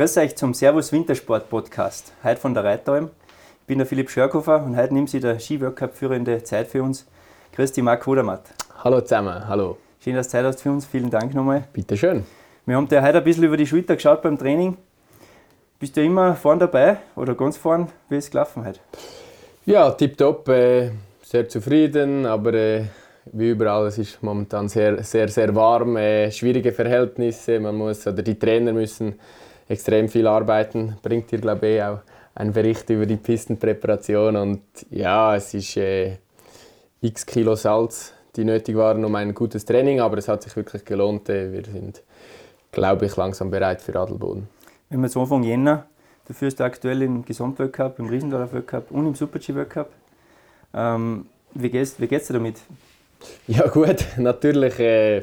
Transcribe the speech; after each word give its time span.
Grüß 0.00 0.16
euch 0.16 0.34
zum 0.34 0.54
Servus 0.54 0.92
Wintersport 0.92 1.50
Podcast. 1.50 2.14
Heute 2.24 2.40
von 2.40 2.54
der 2.54 2.64
Reitalm. 2.64 3.10
Ich 3.60 3.66
bin 3.66 3.76
der 3.76 3.86
Philipp 3.86 4.08
Schörkofer 4.08 4.64
und 4.64 4.74
heute 4.74 4.94
nimmt 4.94 5.10
sie 5.10 5.20
der 5.20 5.38
Skiworkup 5.38 5.94
führende 5.94 6.42
Zeit 6.42 6.68
für 6.68 6.82
uns. 6.82 7.06
Grüß 7.54 7.70
dich, 7.72 7.84
Marc 7.84 8.06
Hodermatt. 8.06 8.44
Hallo 8.82 9.02
zusammen, 9.02 9.46
hallo. 9.46 9.76
Schön, 10.02 10.14
dass 10.14 10.28
du 10.28 10.30
Zeit 10.30 10.46
hast 10.46 10.62
für 10.62 10.70
uns. 10.70 10.86
Vielen 10.86 11.10
Dank 11.10 11.34
nochmal. 11.34 11.64
Bitte 11.74 11.98
schön. 11.98 12.24
Wir 12.64 12.76
haben 12.76 12.88
dir 12.88 13.02
heute 13.02 13.18
ein 13.18 13.24
bisschen 13.24 13.44
über 13.44 13.58
die 13.58 13.66
Schulter 13.66 13.94
geschaut 13.94 14.22
beim 14.22 14.38
Training. 14.38 14.78
Bist 15.78 15.94
du 15.98 16.02
immer 16.02 16.34
vorne 16.34 16.60
dabei 16.60 16.96
oder 17.14 17.34
ganz 17.34 17.58
vorne? 17.58 17.88
Wie 18.08 18.16
ist 18.16 18.24
es 18.24 18.30
gelaufen 18.30 18.64
heute? 18.64 18.80
Ja, 19.66 19.90
tipptopp. 19.90 20.48
Äh, 20.48 20.92
sehr 21.20 21.46
zufrieden, 21.46 22.24
aber 22.24 22.54
äh, 22.54 22.84
wie 23.26 23.50
überall, 23.50 23.88
es 23.88 23.98
ist 23.98 24.22
momentan 24.22 24.66
sehr, 24.70 25.04
sehr, 25.04 25.28
sehr 25.28 25.54
warm, 25.54 25.98
äh, 25.98 26.32
schwierige 26.32 26.72
Verhältnisse. 26.72 27.60
Man 27.60 27.76
muss, 27.76 28.06
oder 28.06 28.22
die 28.22 28.38
Trainer 28.38 28.72
müssen 28.72 29.16
extrem 29.70 30.08
viel 30.08 30.26
arbeiten. 30.26 30.96
Bringt 31.02 31.30
dir, 31.30 31.38
glaube 31.38 31.68
ich, 31.68 31.82
auch 31.82 32.00
einen 32.34 32.52
Bericht 32.52 32.90
über 32.90 33.06
die 33.06 33.16
Pistenpräparation. 33.16 34.36
Und 34.36 34.62
ja, 34.90 35.36
es 35.36 35.54
ist 35.54 35.76
äh, 35.76 36.16
x 37.00 37.24
Kilo 37.24 37.54
Salz, 37.54 38.12
die 38.36 38.44
nötig 38.44 38.76
waren, 38.76 39.04
um 39.04 39.14
ein 39.14 39.32
gutes 39.32 39.64
Training, 39.64 40.00
aber 40.00 40.18
es 40.18 40.28
hat 40.28 40.42
sich 40.42 40.56
wirklich 40.56 40.84
gelohnt. 40.84 41.28
Äh, 41.28 41.52
wir 41.52 41.64
sind, 41.64 42.02
glaube 42.72 43.06
ich, 43.06 43.16
langsam 43.16 43.50
bereit 43.50 43.80
für 43.80 43.94
Adelboden. 43.94 44.48
Wenn 44.88 45.00
wir 45.00 45.06
jetzt 45.06 45.16
Anfang 45.16 45.44
Jänner, 45.44 45.86
du 46.26 46.34
führst 46.34 46.60
aktuell 46.60 47.02
im 47.02 47.24
Gesamtweltcup, 47.24 48.00
im 48.00 48.08
Riesendorfer 48.08 48.54
Weltcup 48.54 48.90
und 48.90 49.06
im 49.06 49.14
Super-G-Weltcup. 49.14 49.90
Ähm, 50.74 51.26
wie 51.54 51.70
geht 51.70 52.00
wie 52.00 52.08
geht's 52.08 52.26
dir 52.26 52.34
damit? 52.34 52.56
Ja 53.46 53.68
gut, 53.68 54.04
natürlich. 54.16 54.80
Äh, 54.80 55.22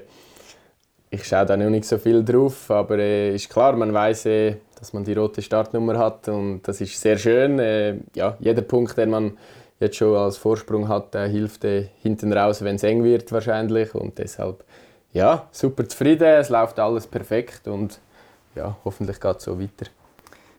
ich 1.10 1.24
schaue 1.24 1.46
da 1.46 1.56
noch 1.56 1.70
nicht 1.70 1.86
so 1.86 1.98
viel 1.98 2.24
drauf, 2.24 2.70
aber 2.70 2.98
äh, 2.98 3.36
ist 3.36 3.50
klar, 3.50 3.76
man 3.76 3.94
weiß, 3.94 4.26
äh, 4.26 4.56
dass 4.78 4.94
man 4.94 5.04
die 5.04 5.14
rote 5.14 5.42
Startnummer 5.42 5.98
hat 5.98 6.28
und 6.28 6.62
das 6.64 6.82
ist 6.82 7.00
sehr 7.00 7.18
schön. 7.18 7.60
Äh, 7.60 7.96
ja, 8.14 8.36
jeder 8.40 8.62
Punkt, 8.62 8.98
den 8.98 9.10
man 9.10 9.38
jetzt 9.80 9.96
schon 9.98 10.16
als 10.16 10.38
Vorsprung 10.38 10.88
hat, 10.88 11.16
hilft 11.16 11.64
äh, 11.64 11.90
hinten 12.02 12.34
raus, 12.34 12.64
wenn 12.64 12.76
es 12.76 12.84
eng 12.84 13.04
wird 13.04 13.32
wahrscheinlich 13.32 13.96
und 13.96 14.18
deshalb 14.18 14.64
ja 15.14 15.48
super 15.52 15.88
zufrieden. 15.88 16.28
Es 16.28 16.50
läuft 16.50 16.80
alles 16.80 17.08
perfekt 17.08 17.68
und 17.68 18.00
ja, 18.56 18.76
hoffentlich 18.84 19.20
geht 19.20 19.38
es 19.38 19.44
so 19.44 19.60
weiter. 19.60 19.90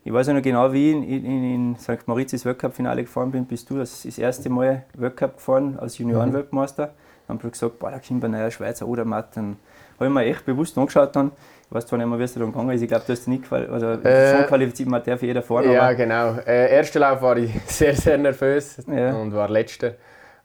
Ich 0.05 0.13
weiß 0.13 0.29
ja 0.29 0.33
noch 0.33 0.43
genau, 0.43 0.73
wie 0.73 0.93
ich 0.93 0.97
in, 0.97 1.25
in, 1.25 1.55
in 1.55 1.77
St. 1.77 2.07
Moritz 2.07 2.33
ins 2.33 2.47
Weltcup-Finale 2.47 3.03
gefahren 3.03 3.31
bin. 3.31 3.45
Bist 3.45 3.69
du 3.69 3.79
das, 3.79 4.03
das 4.05 4.17
erste 4.17 4.49
Mal 4.49 4.85
Weltcup 4.95 5.37
gefahren 5.37 5.79
als 5.79 5.99
Juniorenweltmeister? 5.99 6.87
Mhm 6.87 7.09
haben 7.29 7.43
wir 7.43 7.51
gesagt, 7.51 7.79
boah, 7.79 7.91
da 7.91 7.99
kommt 7.99 8.25
ein 8.25 8.31
neuer 8.31 8.51
Schweizer 8.51 8.87
oder 8.89 9.05
Matt. 9.05 9.37
Dann 9.37 9.57
habe 9.99 10.07
ich 10.07 10.11
mir 10.11 10.25
echt 10.25 10.47
bewusst 10.47 10.77
angeschaut. 10.79 11.15
Dann. 11.15 11.33
Ich 11.69 11.75
weiß 11.75 11.87
zwar 11.87 11.99
nicht 11.99 12.09
mehr, 12.09 12.19
wie 12.19 12.23
es 12.23 12.33
da 12.33 12.45
gegangen 12.45 12.71
ist. 12.71 12.81
Ich 12.81 12.89
glaube, 12.89 13.05
du 13.07 13.13
hast 13.13 13.29
nicht 13.29 13.45
quali 13.45 13.67
oder 13.67 14.03
äh, 14.05 14.37
schon 14.37 14.47
qualifiziert, 14.47 14.89
man 14.89 15.03
darf 15.03 15.23
jeder 15.23 15.43
fahren. 15.43 15.71
Ja, 15.71 15.93
genau. 15.93 16.39
Äh, 16.47 16.75
erster 16.75 17.01
Lauf 17.01 17.21
war 17.21 17.37
ich 17.37 17.53
sehr, 17.67 17.95
sehr 17.95 18.17
nervös 18.17 18.79
ja. 18.87 19.15
und 19.15 19.35
war 19.35 19.49
letzter. 19.49 19.95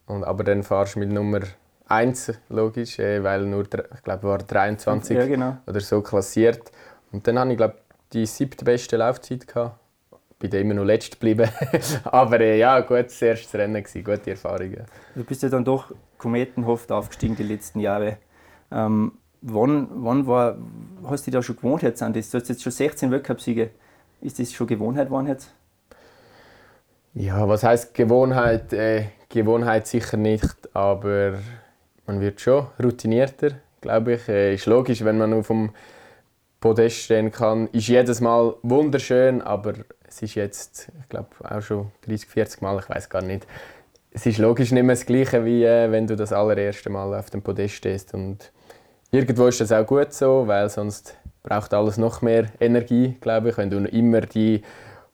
Und, 0.06 0.26
aber 0.26 0.44
dann 0.44 0.64
fahrst 0.64 0.96
du 0.96 1.00
mit 1.00 1.12
Nummer 1.12 1.40
1, 1.88 2.34
logisch, 2.50 3.00
äh, 3.00 3.24
weil 3.24 3.46
nur, 3.46 3.64
ich 3.64 4.04
glaube, 4.04 4.24
war 4.24 4.38
23 4.40 5.18
ja, 5.18 5.26
genau. 5.26 5.58
oder 5.66 5.80
so 5.80 6.02
klassiert. 6.02 6.72
Und 7.14 7.26
dann 7.26 7.40
hatte 7.40 7.52
ich, 7.52 7.58
glaube 7.58 7.76
die 8.12 8.26
siebte 8.26 8.64
beste 8.64 8.98
Laufzeit 8.98 9.48
gehabt 9.48 9.80
bin 10.44 10.52
da 10.52 10.58
immer 10.58 10.74
noch 10.74 10.84
letzt 10.84 11.14
geblieben. 11.14 11.50
Aber 12.04 12.40
äh, 12.42 12.60
ja, 12.60 12.82
gut, 12.82 13.06
das 13.06 13.22
erste 13.22 13.58
Rennen 13.58 13.82
gewesen, 13.82 14.04
gute 14.04 14.32
Erfahrungen. 14.32 14.84
Du 15.16 15.24
bist 15.24 15.42
ja 15.42 15.48
dann 15.48 15.64
doch 15.64 15.94
kometenhaft 16.18 16.92
aufgestiegen 16.92 17.38
die 17.38 17.44
letzten 17.44 17.80
Jahre. 17.80 18.18
Ähm, 18.70 19.14
wann, 19.44 19.88
wann 19.92 20.26
war, 20.26 20.58
hast 21.06 21.28
du 21.28 21.32
dich 21.32 21.38
da 21.38 21.44
schon 21.44 21.58
gewohnt 21.58 21.84
jetzt 21.84 22.02
an 22.02 22.14
das? 22.14 22.30
Du 22.32 22.40
hast 22.40 22.50
jetzt 22.50 22.64
schon 22.64 22.72
16 22.72 23.12
Weltcupsiege. 23.12 23.70
Ist 24.22 24.40
das 24.40 24.54
schon 24.54 24.68
Gewohnheit 24.68 25.08
geworden 25.08 25.28
jetzt? 25.28 25.54
Ja, 27.14 27.48
was 27.48 27.64
heißt 27.64 27.94
Gewohnheit? 27.94 28.74
Äh, 28.74 29.06
Gewohnheit 29.30 29.86
sicher 29.86 30.18
nicht, 30.18 30.76
aber 30.76 31.40
man 32.08 32.22
wird 32.22 32.42
schon 32.42 32.68
routinierter, 32.82 33.52
glaube 33.82 34.14
ich. 34.14 34.28
Äh, 34.30 34.56
ist 34.56 34.66
logisch, 34.66 35.04
wenn 35.04 35.18
man 35.18 35.30
nur 35.30 35.44
vom 35.44 35.72
Podest 36.60 36.98
stehen 36.98 37.30
kann, 37.30 37.68
ist 37.74 37.88
jedes 37.88 38.22
Mal 38.22 38.56
wunderschön, 38.64 39.42
aber 39.42 39.74
es 40.08 40.22
ist 40.22 40.36
jetzt, 40.36 40.90
ich 41.02 41.10
glaube, 41.10 41.28
auch 41.44 41.62
schon 41.62 41.92
30, 42.06 42.30
40 42.30 42.62
Mal, 42.62 42.80
ich 42.80 42.90
weiß 42.90 43.10
gar 43.10 43.22
nicht. 43.22 43.46
Es 44.12 44.26
ist 44.26 44.38
logisch 44.38 44.72
nicht 44.72 44.84
mehr 44.84 44.96
das 44.96 45.06
Gleiche, 45.06 45.44
wie 45.44 45.66
äh, 45.66 45.92
wenn 45.92 46.08
du 46.08 46.16
das 46.16 46.32
allererste 46.32 46.90
Mal 46.90 47.14
auf 47.20 47.30
dem 47.30 47.42
Podest 47.42 47.76
stehst. 47.76 48.14
Und 48.14 48.52
irgendwo 49.14 49.48
ist 49.48 49.62
das 49.62 49.72
auch 49.72 49.86
gut 49.86 50.12
so, 50.12 50.48
weil 50.48 50.70
sonst 50.70 51.16
braucht 51.44 51.74
alles 51.74 51.98
noch 51.98 52.22
mehr 52.22 52.48
Energie, 52.60 53.16
glaube 53.22 53.50
ich, 53.50 53.58
wenn 53.58 53.70
du 53.70 53.78
immer 53.78 54.22
die 54.22 54.62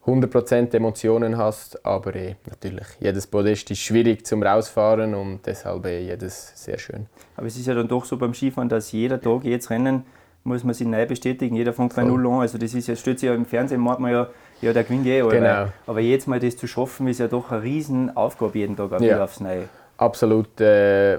100% 0.06 0.74
Emotionen 0.74 1.36
hast. 1.36 1.84
Aber 1.84 2.14
äh, 2.16 2.36
natürlich, 2.48 2.86
jedes 2.98 3.26
Podest 3.26 3.70
ist 3.70 3.80
schwierig 3.80 4.26
zum 4.26 4.42
Rausfahren 4.42 5.14
und 5.14 5.40
deshalb 5.44 5.84
äh, 5.84 6.00
jedes 6.00 6.52
sehr 6.54 6.78
schön. 6.78 7.06
Aber 7.36 7.46
es 7.46 7.56
ist 7.56 7.66
ja 7.66 7.74
dann 7.74 7.88
doch 7.88 8.04
so 8.04 8.16
beim 8.16 8.32
Skifahren, 8.32 8.68
dass 8.68 8.90
jeder 8.92 9.20
Tag 9.20 9.44
jetzt 9.44 9.70
Rennen 9.70 10.04
muss 10.42 10.64
man 10.64 10.72
sich 10.72 10.86
neu 10.86 11.04
bestätigen. 11.04 11.54
Jeder 11.54 11.74
fängt 11.74 11.94
bei 11.94 12.02
Null 12.02 12.26
an. 12.26 12.40
Also 12.40 12.56
das 12.56 12.72
ist 12.72 12.88
ja, 12.88 12.96
sich 12.96 13.20
ja 13.20 13.34
im 13.34 13.44
Fernsehen, 13.44 13.78
macht 13.78 14.00
man 14.00 14.10
ja, 14.10 14.28
ja, 14.62 14.72
der 14.72 14.84
gewinnt 14.84 15.06
eh. 15.06 15.20
Genau. 15.20 15.66
Aber 15.86 16.00
jetzt 16.00 16.26
mal 16.26 16.40
das 16.40 16.56
zu 16.56 16.66
schaffen, 16.66 17.08
ist 17.08 17.20
ja 17.20 17.28
doch 17.28 17.50
eine 17.50 17.62
riesen 17.62 18.16
Aufgabe 18.16 18.56
jeden 18.56 18.74
Tag 18.74 18.90
auch 18.92 19.00
ja. 19.02 19.22
aufs 19.22 19.40
Neue. 19.40 19.68
Absolut. 19.98 20.58
Äh, 20.58 21.18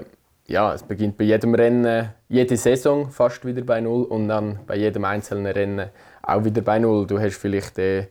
ja, 0.52 0.74
es 0.74 0.82
beginnt 0.82 1.16
bei 1.16 1.24
jedem 1.24 1.54
Rennen, 1.54 2.10
jede 2.28 2.56
Saison 2.56 3.10
fast 3.10 3.44
wieder 3.44 3.62
bei 3.62 3.80
Null 3.80 4.04
und 4.04 4.28
dann 4.28 4.60
bei 4.66 4.76
jedem 4.76 5.04
einzelnen 5.04 5.46
Rennen 5.46 5.90
auch 6.22 6.44
wieder 6.44 6.62
bei 6.62 6.78
Null. 6.78 7.06
Du 7.06 7.18
hast 7.18 7.36
vielleicht 7.36 7.78
äh, 7.78 8.08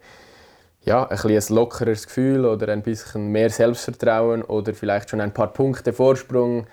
ja, 0.83 1.07
ein, 1.07 1.17
ein 1.17 1.43
lockeres 1.49 2.07
Gefühl 2.07 2.45
oder 2.45 2.69
ein 2.69 2.81
bisschen 2.81 3.27
mehr 3.31 3.49
Selbstvertrauen 3.49 4.41
oder 4.41 4.73
vielleicht 4.73 5.11
schon 5.11 5.21
ein 5.21 5.33
paar 5.33 5.53
Punkte 5.53 5.93
Vorsprung 5.93 6.65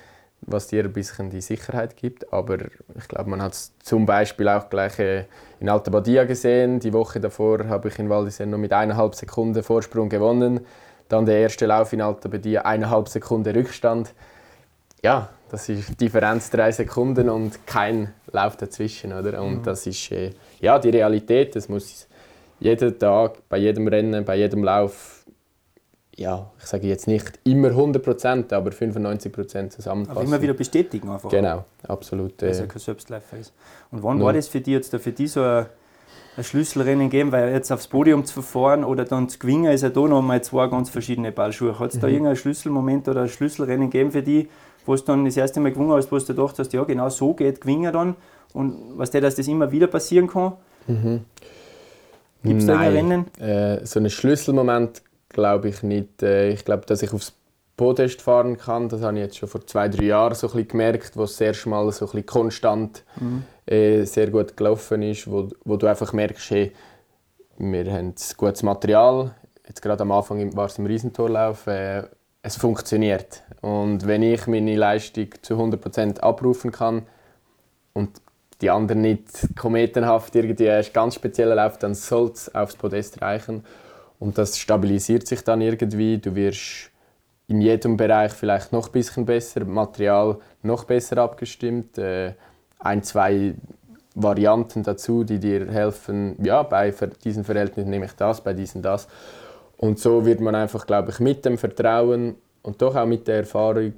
was 0.42 0.68
dir 0.68 0.84
ein 0.84 0.92
bisschen 0.92 1.30
die 1.30 1.40
Sicherheit 1.40 1.96
gibt. 1.96 2.32
Aber 2.32 2.58
ich 2.96 3.08
glaube, 3.08 3.30
man 3.30 3.42
hat 3.42 3.52
es 3.52 3.72
zum 3.82 4.06
Beispiel 4.06 4.48
auch 4.48 4.68
gleich 4.70 4.98
äh, 4.98 5.24
in 5.60 5.68
Alta 5.68 5.90
Badia 5.90 6.24
gesehen. 6.24 6.80
Die 6.80 6.92
Woche 6.92 7.20
davor 7.20 7.66
habe 7.68 7.88
ich 7.88 7.98
in 7.98 8.08
Val 8.08 8.30
nur 8.46 8.58
mit 8.58 8.72
eineinhalb 8.72 9.14
Sekunden 9.14 9.62
Vorsprung 9.62 10.08
gewonnen. 10.08 10.60
Dann 11.08 11.26
der 11.26 11.38
erste 11.38 11.66
Lauf 11.66 11.92
in 11.92 12.00
Alta 12.00 12.28
Badia, 12.28 12.62
eineinhalb 12.62 13.08
Sekunden 13.08 13.54
Rückstand. 13.54 14.14
Ja, 15.02 15.30
das 15.50 15.69
ist 15.69 16.00
Differenz 16.00 16.50
drei 16.50 16.70
Sekunden 16.72 17.28
und 17.28 17.66
kein 17.66 18.12
Lauf 18.32 18.56
dazwischen, 18.56 19.12
oder? 19.12 19.42
Und 19.42 19.59
mhm. 19.59 19.62
das 19.62 19.86
ist 19.86 20.12
äh, 20.12 20.31
ja 20.60 20.78
die 20.78 20.91
Realität. 20.91 21.56
Das 21.56 21.69
muss 21.69 22.06
jeden 22.60 22.98
Tag, 22.98 23.48
bei 23.48 23.58
jedem 23.58 23.88
Rennen, 23.88 24.25
bei 24.25 24.37
jedem 24.37 24.64
Lauf 24.64 25.19
ja, 26.19 26.50
ich 26.58 26.66
sage 26.66 26.88
jetzt 26.88 27.06
nicht 27.06 27.38
immer 27.44 27.69
100%, 27.69 28.53
aber 28.53 28.70
95% 28.70 29.70
zusammenfassen. 29.70 30.10
Aber 30.10 30.22
immer 30.26 30.42
wieder 30.42 30.53
bestätigen 30.53 31.08
einfach. 31.08 31.31
Genau, 31.31 31.64
absolut. 31.87 32.42
Dass 32.42 32.58
äh, 32.58 32.66
kein 32.66 32.81
Selbstläufer 32.81 33.38
ist. 33.38 33.53
Und 33.92 34.03
wann 34.03 34.20
war 34.20 34.32
das 34.32 34.48
für 34.48 34.60
dich 34.60 34.75
jetzt 34.75 34.94
für 34.97 35.12
dich 35.12 35.31
so 35.31 35.42
ein, 35.42 35.66
ein 36.37 36.42
Schlüsselrennen 36.42 37.08
gegeben? 37.08 37.31
Weil 37.31 37.53
jetzt 37.53 37.70
aufs 37.70 37.87
Podium 37.87 38.25
zu 38.25 38.42
fahren 38.42 38.82
oder 38.82 39.04
dann 39.04 39.28
zu 39.28 39.38
gewinnen, 39.38 39.67
ist 39.67 39.82
ja 39.82 39.90
da 39.90 40.00
noch 40.00 40.20
mal 40.20 40.43
zwei 40.43 40.67
ganz 40.67 40.90
verschiedene 40.90 41.31
Ballschuhe. 41.31 41.78
Hat 41.78 41.90
es 41.90 41.96
mhm. 41.96 42.00
da 42.00 42.08
irgendein 42.08 42.37
Schlüsselmoment 42.37 43.06
oder 43.06 43.22
ein 43.22 43.28
Schlüsselrennen 43.28 43.88
gegeben 43.88 44.11
für 44.11 44.22
dich, 44.22 44.49
wo 44.88 44.96
du 44.96 45.02
dann 45.02 45.25
das 45.25 45.37
erste 45.37 45.61
Mal 45.61 45.73
gewonnen 45.73 45.93
hast, 45.93 46.11
wo 46.11 46.19
du 46.19 46.25
gedacht 46.25 46.58
hast, 46.58 46.73
ja 46.73 46.82
genau 46.85 47.08
so 47.08 47.35
geht 47.35 47.61
gewinnen 47.61 47.93
dann 47.93 48.17
und 48.55 48.75
was 48.96 49.11
der, 49.11 49.20
dass 49.20 49.35
das 49.35 49.46
immer 49.46 49.70
wieder 49.70 49.87
passieren 49.87 50.26
kann? 50.26 50.55
Mhm. 50.87 51.20
Gibt 52.43 52.61
es 52.61 52.67
da 52.67 52.79
ein 52.79 52.93
Rennen? 52.93 53.26
Äh, 53.38 53.85
so 53.85 54.00
einen 54.00 54.11
Schlüsselmoment 54.11 55.02
glaube 55.29 55.69
ich 55.69 55.82
nicht. 55.82 56.23
Äh, 56.23 56.50
ich 56.50 56.64
glaube, 56.64 56.87
dass 56.87 57.02
ich 57.02 57.12
aufs 57.12 57.35
Podest 57.76 58.23
fahren 58.23 58.56
kann, 58.56 58.88
das 58.88 59.02
habe 59.02 59.17
ich 59.19 59.25
jetzt 59.25 59.38
schon 59.38 59.49
vor 59.49 59.64
zwei, 59.67 59.88
drei 59.88 60.06
Jahren 60.06 60.35
so 60.35 60.50
ein 60.52 60.67
gemerkt, 60.67 61.17
wo 61.17 61.23
es 61.25 61.32
das 61.32 61.41
erste 61.43 61.69
Mal 61.69 61.93
so 61.93 62.11
ein 62.11 62.26
konstant 62.26 63.05
mhm. 63.20 63.44
äh, 63.67 64.05
sehr 64.05 64.31
gut 64.31 64.56
gelaufen 64.56 65.02
ist, 65.02 65.31
wo, 65.31 65.49
wo 65.64 65.76
du 65.76 65.87
einfach 65.87 66.12
merkst, 66.12 66.50
hey, 66.50 66.73
wir 67.58 67.93
haben 67.93 68.14
gutes 68.37 68.62
Material, 68.64 69.34
jetzt 69.67 69.81
gerade 69.81 70.02
am 70.02 70.11
Anfang 70.11 70.56
war 70.56 70.67
es 70.67 70.79
im 70.79 70.87
Riesentorlauf, 70.87 71.67
äh, 71.69 72.02
es 72.43 72.56
funktioniert. 72.56 73.43
Und 73.61 74.06
wenn 74.06 74.23
ich 74.23 74.46
meine 74.46 74.76
Leistung 74.76 75.29
zu 75.43 75.55
100% 75.55 76.20
abrufen 76.20 76.73
kann 76.73 77.06
und 77.94 78.20
die 78.61 78.70
anderen 78.70 79.02
nicht 79.02 79.56
kometenhaft 79.56 80.35
irgendwie 80.35 80.82
ganz 80.93 81.14
speziellen 81.14 81.56
Lauf, 81.56 81.79
dann 81.79 81.94
soll 81.94 82.31
es 82.31 82.55
aufs 82.55 82.76
Podest 82.76 83.23
reichen. 83.23 83.64
Und 84.19 84.37
das 84.37 84.58
stabilisiert 84.58 85.26
sich 85.26 85.44
dann 85.44 85.61
irgendwie. 85.61 86.19
Du 86.19 86.35
wirst 86.35 86.90
in 87.46 87.61
jedem 87.61 87.96
Bereich 87.96 88.32
vielleicht 88.32 88.73
noch 88.73 88.88
ein 88.88 88.93
bisschen 88.93 89.25
besser, 89.25 89.64
Material 89.64 90.38
noch 90.62 90.84
besser 90.84 91.19
abgestimmt. 91.19 91.99
Äh, 91.99 92.34
ein, 92.79 93.02
zwei 93.02 93.55
Varianten 94.14 94.82
dazu, 94.82 95.25
die 95.25 95.38
dir 95.38 95.70
helfen, 95.70 96.37
ja, 96.44 96.62
bei 96.62 96.93
diesen 97.25 97.44
Verhältnissen 97.44 97.91
nehme 97.91 98.06
ich 98.06 98.12
das, 98.12 98.43
bei 98.43 98.52
diesen 98.52 98.82
das. 98.82 99.08
Und 99.78 99.98
so 100.00 100.26
wird 100.26 100.40
man 100.40 100.54
einfach, 100.54 100.86
glaube 100.86 101.12
ich, 101.12 101.20
mit 101.20 101.44
dem 101.44 101.56
Vertrauen 101.56 102.34
und 102.62 102.82
doch 102.82 102.96
auch 102.96 103.06
mit 103.06 103.26
der 103.28 103.38
Erfahrung 103.38 103.94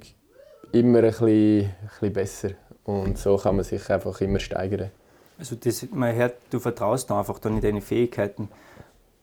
immer 0.71 0.99
ein 0.99 1.05
bisschen, 1.05 1.27
ein 1.27 1.73
bisschen 1.89 2.13
besser. 2.13 2.49
Und 2.85 3.17
so 3.17 3.35
kann 3.37 3.55
man 3.55 3.65
sich 3.65 3.89
einfach 3.89 4.21
immer 4.21 4.39
steigern. 4.39 4.91
Also 5.39 5.55
das, 5.55 5.87
man 5.91 6.15
hört, 6.15 6.35
du 6.51 6.59
vertraust 6.59 7.09
da 7.09 7.17
einfach 7.17 7.39
dann 7.39 7.55
in 7.55 7.61
deine 7.61 7.81
Fähigkeiten. 7.81 8.47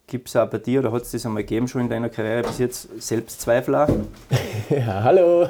Gibt 0.09 0.29
es 0.29 0.35
auch 0.35 0.49
bei 0.49 0.59
dir 0.59 0.81
oder 0.81 0.91
hat 0.91 1.03
es 1.03 1.13
das 1.13 1.25
einmal 1.27 1.45
gegeben 1.45 1.69
schon 1.69 1.83
in 1.83 1.89
deiner 1.89 2.09
Karriere 2.09 2.43
bis 2.43 2.59
jetzt 2.59 2.89
Selbstzweifel 3.01 3.75
auch? 3.75 3.89
ja, 4.71 5.03
hallo! 5.05 5.49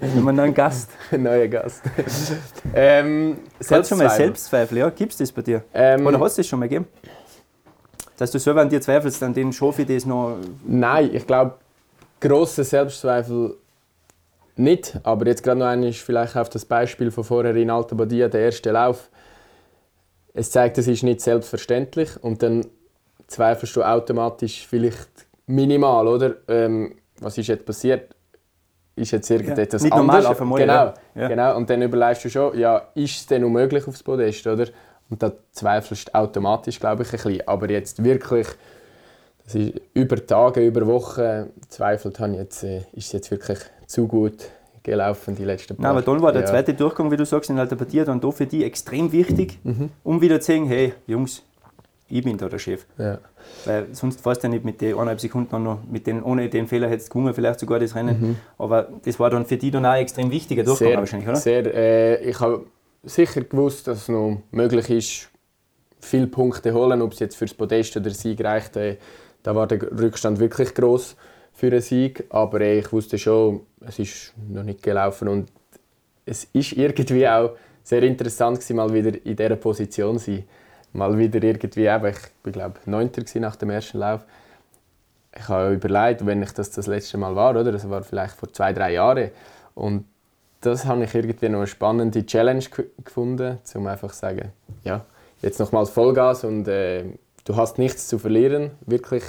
Wenn 0.00 0.22
man 0.22 0.38
einen 0.38 0.52
Gast. 0.52 0.90
Neuer 1.12 1.48
Gast. 1.48 1.82
ähm, 2.74 3.38
Selbstzweifel. 3.58 3.84
schon 3.84 3.98
mal 3.98 4.10
Selbstzweifel, 4.10 4.78
ja? 4.78 4.90
Gibt 4.90 5.12
es 5.12 5.18
das 5.18 5.32
bei 5.32 5.42
dir? 5.42 5.62
Ähm, 5.72 6.06
oder 6.06 6.20
hast 6.20 6.36
du 6.36 6.42
das 6.42 6.48
schon 6.48 6.58
mal 6.58 6.68
gegeben? 6.68 6.86
Dass 8.16 8.30
du 8.30 8.38
selber 8.38 8.60
an 8.60 8.68
dir 8.68 8.80
zweifelst, 8.80 9.22
an 9.22 9.34
den 9.34 9.52
schaffe 9.52 9.82
ich 9.82 9.88
das 9.88 10.06
noch? 10.06 10.38
Nein, 10.66 11.10
ich 11.12 11.26
glaube, 11.26 11.54
grosse 12.20 12.64
Selbstzweifel 12.64 13.56
nicht. 14.56 14.98
Aber 15.02 15.26
jetzt 15.26 15.42
gerade 15.42 15.58
noch 15.58 15.66
einmal 15.66 15.92
vielleicht 15.92 16.36
auf 16.36 16.48
das 16.48 16.64
Beispiel 16.64 17.10
von 17.10 17.24
vorher 17.24 17.56
in 17.56 17.70
Alta 17.70 17.94
Badia, 17.94 18.28
der 18.28 18.42
erste 18.42 18.70
Lauf 18.70 19.10
es 20.34 20.50
zeigt, 20.50 20.76
es 20.78 20.88
ist 20.88 21.04
nicht 21.04 21.20
selbstverständlich 21.20 22.22
und 22.22 22.42
dann 22.42 22.66
zweifelst 23.28 23.76
du 23.76 23.82
automatisch 23.82 24.66
vielleicht 24.66 25.08
minimal, 25.46 26.08
oder? 26.08 26.34
Ähm, 26.48 26.96
was 27.20 27.38
ist 27.38 27.46
jetzt 27.46 27.64
passiert? 27.64 28.14
Ist 28.96 29.12
jetzt 29.12 29.30
irgendetwas 29.30 29.82
ja, 29.82 29.86
nicht 29.86 29.92
anderes? 29.94 30.24
Normal 30.24 30.52
auf 30.52 30.58
genau, 30.58 30.94
ja. 31.14 31.28
genau. 31.28 31.56
Und 31.56 31.70
dann 31.70 31.82
überlegst 31.82 32.24
du 32.24 32.30
schon, 32.30 32.58
ja, 32.58 32.88
ist 32.94 33.16
es 33.16 33.26
denn 33.26 33.44
unmöglich 33.44 33.86
aufs 33.86 34.02
Podest, 34.02 34.46
oder? 34.46 34.66
Und 35.10 35.22
da 35.22 35.32
zweifelst 35.52 36.08
du 36.08 36.14
automatisch, 36.14 36.80
glaube 36.80 37.02
ich, 37.02 37.08
ein 37.08 37.12
bisschen. 37.12 37.48
Aber 37.48 37.70
jetzt 37.70 38.02
wirklich, 38.02 38.48
das 39.44 39.54
ist 39.54 39.80
über 39.92 40.24
Tage, 40.24 40.66
über 40.66 40.86
Wochen 40.86 41.50
zweifelt 41.68 42.18
habe, 42.18 42.34
jetzt, 42.34 42.64
äh, 42.64 42.78
ist 42.92 43.06
es 43.06 43.12
jetzt 43.12 43.30
wirklich 43.30 43.58
zu 43.86 44.06
gut 44.08 44.50
gelaufen 44.84 45.34
die 45.34 45.44
letzten 45.44 45.76
paar 45.76 45.82
Nein, 45.82 45.90
aber 45.92 46.02
dann 46.02 46.22
war 46.22 46.30
der 46.30 46.42
ja. 46.42 46.46
zweite 46.46 46.74
Durchgang, 46.74 47.10
wie 47.10 47.16
du 47.16 47.24
sagst, 47.24 47.50
in 47.50 47.58
Alter 47.58 47.74
Partie 47.74 48.04
dann 48.04 48.20
da 48.20 48.30
für 48.30 48.46
die 48.46 48.64
extrem 48.64 49.10
wichtig, 49.12 49.58
mhm. 49.64 49.90
um 50.04 50.20
wieder 50.20 50.40
zu 50.40 50.52
sehen, 50.52 50.66
hey, 50.66 50.92
Jungs, 51.06 51.42
ich 52.08 52.22
bin 52.22 52.36
da 52.36 52.48
der 52.48 52.58
Chef. 52.58 52.84
Ja. 52.98 53.18
Weil 53.64 53.86
sonst 53.92 54.20
fährst 54.20 54.44
du 54.44 54.48
nicht 54.48 54.64
mit 54.64 54.80
den 54.80 54.94
eineinhalb 54.94 55.20
Sekunden 55.20 55.62
noch, 55.62 55.78
mit 55.90 56.06
den, 56.06 56.22
ohne 56.22 56.48
den 56.48 56.68
Fehler 56.68 56.88
hättest 56.88 57.08
du 57.08 57.14
gewonnen, 57.14 57.34
vielleicht 57.34 57.60
sogar 57.60 57.80
das 57.80 57.94
Rennen. 57.94 58.20
Mhm. 58.20 58.36
Aber 58.58 58.88
das 59.04 59.18
war 59.18 59.30
dann 59.30 59.46
für 59.46 59.56
die 59.56 59.70
dann 59.70 59.86
auch 59.86 59.94
extrem 59.94 60.30
wichtiger 60.30 60.64
Durchgang 60.64 60.88
sehr, 60.88 60.98
wahrscheinlich, 60.98 61.28
oder? 61.28 61.36
Sehr, 61.36 61.74
äh, 61.74 62.22
ich 62.28 62.38
habe 62.40 62.66
sicher 63.04 63.42
gewusst, 63.42 63.86
dass 63.86 64.02
es 64.02 64.08
noch 64.08 64.42
möglich 64.50 64.90
ist, 64.90 65.30
viele 66.00 66.26
Punkte 66.26 66.72
holen, 66.74 67.02
ob 67.02 67.12
es 67.12 67.18
jetzt 67.18 67.36
fürs 67.36 67.54
Podest 67.54 67.96
oder 67.96 68.10
Sieg 68.10 68.42
reicht. 68.42 68.76
Äh, 68.76 68.98
da 69.42 69.54
war 69.54 69.66
der 69.66 69.82
Rückstand 69.82 70.38
wirklich 70.38 70.74
groß 70.74 71.16
für 71.52 71.66
einen 71.68 71.80
Sieg, 71.80 72.24
aber 72.30 72.60
ich 72.60 72.92
wusste 72.92 73.18
schon, 73.18 73.60
es 73.80 73.98
ist 73.98 74.34
noch 74.48 74.62
nicht 74.62 74.82
gelaufen 74.82 75.28
und 75.28 75.50
es 76.26 76.44
ist 76.52 76.72
irgendwie 76.72 77.28
auch 77.28 77.56
sehr 77.82 78.02
interessant 78.02 78.58
gewesen, 78.58 78.76
mal 78.76 78.92
wieder 78.92 79.12
in 79.24 79.36
dieser 79.36 79.56
Position 79.56 80.18
zu 80.18 80.32
sein. 80.32 80.44
Mal 80.92 81.18
wieder 81.18 81.42
irgendwie, 81.42 81.86
eben, 81.86 82.06
ich 82.06 82.18
bin 82.42 82.52
glaube 82.52 82.80
Neunter 82.86 83.22
nach 83.40 83.56
dem 83.56 83.70
ersten 83.70 83.98
Lauf. 83.98 84.24
Ich 85.36 85.48
habe 85.48 85.74
überlegt, 85.74 86.24
wenn 86.24 86.42
ich 86.42 86.52
das 86.52 86.70
das 86.70 86.86
letzte 86.86 87.18
Mal 87.18 87.34
war, 87.34 87.50
oder? 87.50 87.72
Das 87.72 87.88
war 87.90 88.02
vielleicht 88.04 88.36
vor 88.36 88.52
zwei, 88.52 88.72
drei 88.72 88.92
Jahren. 88.92 89.30
Und 89.74 90.04
das 90.66 90.86
habe 90.86 91.04
ich 91.04 91.14
irgendwie 91.14 91.48
noch 91.48 91.58
eine 91.58 91.66
spannende 91.66 92.24
Challenge 92.24 92.64
gefunden, 93.02 93.58
um 93.74 93.86
einfach 93.86 94.12
zu 94.12 94.18
sagen, 94.18 94.52
ja, 94.82 95.04
jetzt 95.42 95.60
nochmals 95.60 95.90
Vollgas 95.90 96.44
und 96.44 96.68
äh, 96.68 97.04
du 97.44 97.56
hast 97.56 97.78
nichts 97.78 98.08
zu 98.08 98.18
verlieren. 98.18 98.72
Wirklich 98.86 99.24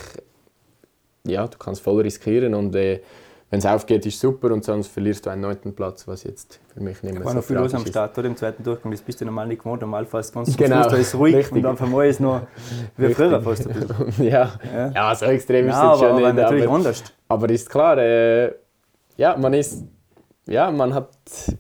ja, 1.25 1.47
du 1.47 1.57
kannst 1.57 1.81
voll 1.81 2.01
riskieren 2.01 2.53
und 2.53 2.75
äh, 2.75 3.01
wenn 3.49 3.59
es 3.59 3.65
aufgeht, 3.65 4.05
ist 4.05 4.19
super 4.19 4.51
und 4.51 4.65
sonst 4.65 4.87
verlierst 4.87 5.25
du 5.25 5.29
einen 5.29 5.41
neunten 5.41 5.75
Platz, 5.75 6.07
was 6.07 6.23
jetzt 6.23 6.59
für 6.73 6.81
mich 6.81 7.01
nicht 7.03 7.13
mehr 7.13 7.23
war 7.23 7.31
so 7.31 7.37
noch 7.37 7.43
viel 7.43 7.55
los 7.57 7.73
am 7.73 7.85
Start, 7.85 8.17
oder? 8.17 8.27
Im 8.27 8.35
zweiten 8.35 8.63
Durchgang, 8.63 8.91
das 8.91 9.01
bist 9.01 9.21
du 9.21 9.25
normal 9.25 9.47
nicht 9.47 9.59
gewohnt. 9.59 9.81
Normal 9.81 10.05
fast 10.05 10.33
ganz 10.33 10.57
genau. 10.57 10.81
Schluss, 10.81 10.91
da 10.91 10.97
ist 10.97 11.15
ruhig 11.15 11.35
Richtig. 11.35 11.65
und 11.65 11.79
dann 11.79 11.93
ist 12.01 12.15
es 12.15 12.19
noch 12.19 12.41
wie 12.97 13.13
früher 13.13 13.41
fast 13.41 13.67
ja. 14.17 14.51
ja. 14.73 14.91
ja, 14.93 15.15
so 15.15 15.25
extrem 15.25 15.67
ist 15.67 15.75
es 15.75 15.79
schon 15.79 16.07
aber 16.07 16.19
nicht. 16.21 16.35
natürlich 16.35 16.65
aber, 16.65 16.75
anders. 16.75 17.03
Aber 17.27 17.49
ist 17.49 17.69
klar, 17.69 17.97
äh, 17.99 18.51
ja, 19.15 19.37
man 19.37 19.53
ist 19.53 19.83
ja, 20.47 20.71
man, 20.71 20.93
hat, 20.93 21.09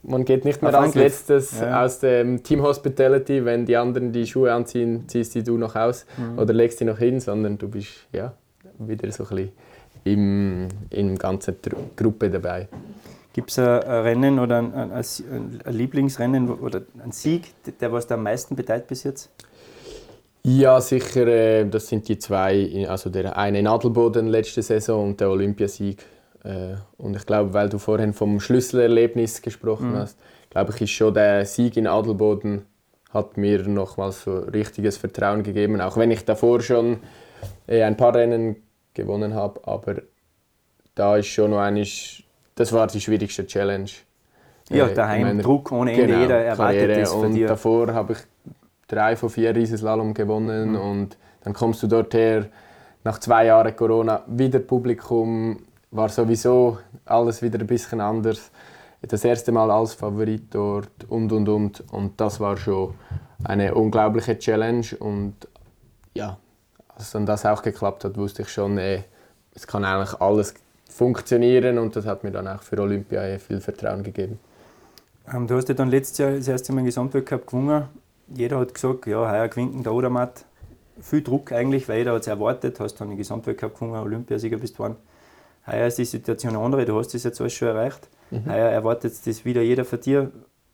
man 0.03 0.25
geht 0.25 0.45
nicht 0.45 0.61
mehr 0.61 0.77
Auf 0.77 0.85
als 0.85 0.95
letztes 0.95 1.59
ja. 1.59 1.83
aus 1.83 1.99
dem 1.99 2.43
Team 2.43 2.61
Hospitality, 2.61 3.43
wenn 3.43 3.65
die 3.65 3.75
anderen 3.75 4.11
die 4.11 4.27
Schuhe 4.27 4.53
anziehen, 4.53 5.05
ziehst 5.07 5.33
die 5.35 5.43
du 5.43 5.57
noch 5.57 5.75
aus 5.75 6.05
mhm. 6.17 6.37
oder 6.37 6.53
legst 6.53 6.79
die 6.79 6.85
noch 6.85 6.99
hin, 6.99 7.19
sondern 7.19 7.57
du 7.57 7.67
bist 7.67 8.07
ja, 8.11 8.33
wieder 8.77 9.11
so 9.11 9.23
ein 9.23 9.29
bisschen 9.29 9.51
im, 10.03 10.67
in 10.91 11.07
der 11.09 11.17
ganzen 11.17 11.55
Gruppe 11.95 12.29
dabei. 12.29 12.67
Gibt 13.33 13.51
es 13.51 13.59
ein 13.59 13.65
Rennen 13.65 14.39
oder 14.39 14.59
ein, 14.59 14.73
ein, 14.73 14.91
ein, 14.93 15.73
Lieblingsrennen 15.73 16.49
oder 16.49 16.83
ein 17.03 17.11
Sieg, 17.11 17.53
der 17.81 17.91
was 17.91 18.07
da 18.07 18.15
am 18.15 18.23
meisten 18.23 18.55
bedeutet 18.55 18.87
bis 18.87 19.03
jetzt? 19.03 19.29
Ja, 20.43 20.79
sicher. 20.79 21.27
Äh, 21.27 21.65
das 21.65 21.87
sind 21.87 22.07
die 22.07 22.19
zwei. 22.19 22.85
Also 22.87 23.09
der 23.09 23.35
eine 23.35 23.59
in 23.59 23.67
Adelboden 23.67 24.27
letzte 24.27 24.61
Saison 24.61 25.09
und 25.09 25.19
der 25.19 25.31
Olympiasieg. 25.31 26.05
Äh, 26.45 26.75
und 26.97 27.15
ich 27.15 27.25
glaube, 27.25 27.53
weil 27.53 27.69
du 27.69 27.79
vorhin 27.79 28.13
vom 28.13 28.39
Schlüsselerlebnis 28.39 29.41
gesprochen 29.41 29.91
mhm. 29.91 29.97
hast, 29.97 30.19
glaube 30.49 30.71
ich, 30.73 30.81
ist 30.81 30.91
schon 30.91 31.13
der 31.13 31.45
Sieg 31.45 31.75
in 31.77 31.87
Adelboden 31.87 32.65
hat 33.15 33.37
mir 33.37 33.67
nochmals 33.67 34.23
so 34.23 34.39
richtiges 34.39 34.97
Vertrauen 34.97 35.41
gegeben. 35.41 35.79
Auch 35.79 35.95
wenn 35.97 36.11
ich 36.11 36.25
davor 36.25 36.61
schon 36.61 36.97
äh, 37.65 37.81
ein 37.81 37.95
paar 37.95 38.13
Rennen 38.13 38.57
gewonnen 38.93 39.33
habe. 39.33 39.61
Aber 39.63 39.95
da 40.95 41.17
ist 41.17 41.27
schon 41.27 41.51
noch 41.51 41.59
einiges, 41.59 42.23
das 42.55 42.73
war 42.73 42.87
die 42.87 42.99
schwierigste 42.99 43.47
Challenge. 43.47 43.89
Ja, 44.69 44.87
äh, 44.87 44.93
daheim 44.93 45.21
meiner, 45.23 45.43
Druck 45.43 45.71
ohne 45.71 45.93
Ende, 45.93 46.07
genau, 46.07 46.19
jeder 46.19 46.39
erwartet 46.39 46.79
Karriere. 46.81 46.99
das 46.99 47.13
von 47.13 47.25
und 47.25 47.33
dir. 47.35 47.47
davor 47.47 47.93
habe 47.93 48.13
ich 48.13 48.19
drei 48.87 49.15
von 49.15 49.29
vier 49.29 49.55
Riesenslalom 49.55 50.13
gewonnen 50.13 50.71
mhm. 50.71 50.79
und 50.79 51.17
dann 51.43 51.53
kommst 51.53 51.83
du 51.83 51.87
dort 51.87 52.13
her, 52.13 52.47
nach 53.03 53.19
zwei 53.19 53.45
Jahren 53.45 53.75
Corona, 53.75 54.23
wieder 54.27 54.59
Publikum, 54.59 55.59
war 55.95 56.09
sowieso 56.09 56.79
alles 57.05 57.41
wieder 57.41 57.59
ein 57.59 57.67
bisschen 57.67 58.01
anders. 58.01 58.51
Das 59.01 59.23
erste 59.23 59.51
Mal 59.51 59.69
als 59.69 59.93
Favorit 59.93 60.43
dort 60.51 61.05
und 61.07 61.31
und 61.31 61.47
und 61.47 61.83
und 61.91 62.19
das 62.19 62.39
war 62.39 62.57
schon 62.57 62.95
eine 63.43 63.75
unglaubliche 63.75 64.37
Challenge 64.39 64.85
und 64.99 65.35
ja, 66.15 66.37
als 66.95 67.11
dann 67.11 67.25
das 67.25 67.45
auch 67.45 67.61
geklappt 67.61 68.03
hat, 68.03 68.17
wusste 68.17 68.41
ich 68.41 68.49
schon, 68.49 68.77
ey, 68.77 69.03
es 69.53 69.67
kann 69.67 69.83
eigentlich 69.85 70.19
alles 70.19 70.55
funktionieren 70.89 71.77
und 71.77 71.95
das 71.95 72.05
hat 72.05 72.23
mir 72.23 72.31
dann 72.31 72.47
auch 72.47 72.63
für 72.63 72.79
Olympia 72.79 73.37
viel 73.37 73.59
Vertrauen 73.59 74.01
gegeben. 74.01 74.39
Ähm, 75.31 75.47
du 75.47 75.55
hast 75.55 75.69
ja 75.69 75.75
dann 75.75 75.89
letztes 75.89 76.17
Jahr 76.17 76.31
das 76.31 76.47
erste 76.47 76.73
Mal 76.73 76.79
im 76.79 76.85
Gesamtweltcup 76.85 77.47
gewonnen. 77.47 77.85
Jeder 78.33 78.59
hat 78.59 78.73
gesagt, 78.73 79.05
ja, 79.05 79.29
heuer 79.29 79.47
gewinnt 79.47 79.85
der 79.85 79.93
Odermatt. 79.93 80.45
Viel 81.01 81.21
Druck 81.21 81.51
eigentlich, 81.51 81.87
weil 81.89 81.99
jeder 81.99 82.13
hat 82.13 82.21
es 82.21 82.27
erwartet. 82.27 82.79
Du 82.79 82.83
hast 82.83 82.95
dann 82.95 83.09
den 83.09 83.17
Gesamtweltcup 83.17 83.75
gewonnen, 83.75 83.95
Olympiasieger 83.95 84.57
bist 84.57 84.75
geworden. 84.75 84.95
Heuer 85.67 85.87
ist 85.87 85.97
die 85.97 86.05
Situation 86.05 86.55
andere, 86.55 86.85
du 86.85 86.97
hast 86.97 87.13
das 87.13 87.23
jetzt 87.23 87.39
alles 87.41 87.53
schon 87.53 87.69
erreicht. 87.69 88.07
Mhm. 88.31 88.45
Heuer 88.45 88.69
erwartet 88.69 89.13
das 89.25 89.45
wieder 89.45 89.61
jeder 89.61 89.85
von 89.85 89.99
dir 89.99 90.31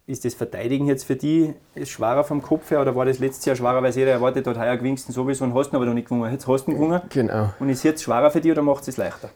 ist 0.07 0.25
das 0.25 0.33
Verteidigen 0.33 0.87
jetzt 0.87 1.05
für 1.05 1.15
die 1.15 1.53
schwerer 1.83 2.23
vom 2.23 2.41
Kopf 2.41 2.69
her 2.71 2.81
oder 2.81 2.95
war 2.95 3.05
das 3.05 3.19
letztes 3.19 3.45
Jahr 3.45 3.55
schwerer, 3.55 3.81
weil 3.81 3.93
jeder 3.93 4.11
erwartet 4.11 4.45
hat, 4.47 4.57
heuer 4.57 4.77
gewinnst 4.77 5.07
du 5.07 5.13
sowieso 5.13 5.45
und 5.45 5.53
hast 5.53 5.71
ihn 5.71 5.75
aber 5.75 5.85
noch 5.85 5.93
nicht 5.93 6.09
gewonnen. 6.09 6.31
Jetzt 6.31 6.47
hast 6.47 6.65
du 6.65 6.71
ihn 6.71 6.77
gewonnen. 6.77 7.01
Genau. 7.09 7.53
Und 7.59 7.69
ist 7.69 7.79
es 7.79 7.83
jetzt 7.83 8.03
schwerer 8.03 8.31
für 8.31 8.41
dich 8.41 8.51
oder 8.51 8.61
macht 8.61 8.87
es 8.87 8.97
leichter? 8.97 9.29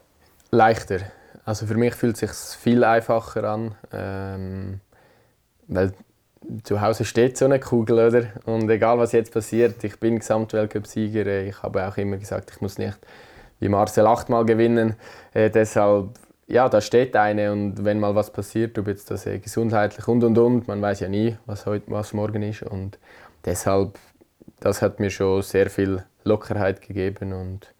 Leichter. 0.50 1.00
Also 1.44 1.66
für 1.66 1.76
mich 1.76 1.94
fühlt 1.94 2.20
es 2.20 2.20
sich 2.20 2.58
viel 2.58 2.84
einfacher 2.84 3.44
an, 3.44 3.74
ähm, 3.92 4.80
weil 5.68 5.92
zu 6.64 6.80
Hause 6.80 7.04
steht 7.04 7.38
so 7.38 7.44
eine 7.44 7.58
Kugel, 7.58 8.08
oder? 8.08 8.26
Und 8.44 8.68
egal 8.68 8.98
was 8.98 9.12
jetzt 9.12 9.32
passiert, 9.32 9.82
ich 9.82 9.98
bin 9.98 10.18
Gesamtweltcup-Sieger. 10.18 11.44
Ich 11.44 11.62
habe 11.62 11.86
auch 11.86 11.96
immer 11.96 12.16
gesagt, 12.16 12.50
ich 12.50 12.60
muss 12.60 12.78
nicht 12.78 12.98
wie 13.60 13.68
Marcel 13.68 14.06
achtmal 14.06 14.44
gewinnen. 14.44 14.94
Äh, 15.32 15.50
deshalb 15.50 16.10
ja, 16.48 16.68
da 16.68 16.80
steht 16.80 17.16
eine 17.16 17.52
und 17.52 17.84
wenn 17.84 17.98
mal 17.98 18.14
was 18.14 18.32
passiert, 18.32 18.78
ob 18.78 18.86
jetzt 18.86 19.10
das 19.10 19.26
äh, 19.26 19.38
gesundheitlich 19.38 20.06
und 20.06 20.22
und 20.22 20.38
und, 20.38 20.68
man 20.68 20.80
weiß 20.80 21.00
ja 21.00 21.08
nie, 21.08 21.36
was 21.46 21.66
heute, 21.66 21.90
was 21.90 22.12
morgen 22.12 22.42
ist 22.42 22.62
und 22.62 22.98
deshalb, 23.44 23.98
das 24.60 24.80
hat 24.80 25.00
mir 25.00 25.10
schon 25.10 25.42
sehr 25.42 25.70
viel 25.70 26.04
Lockerheit 26.24 26.80
gegeben 26.80 27.32
und 27.32 27.74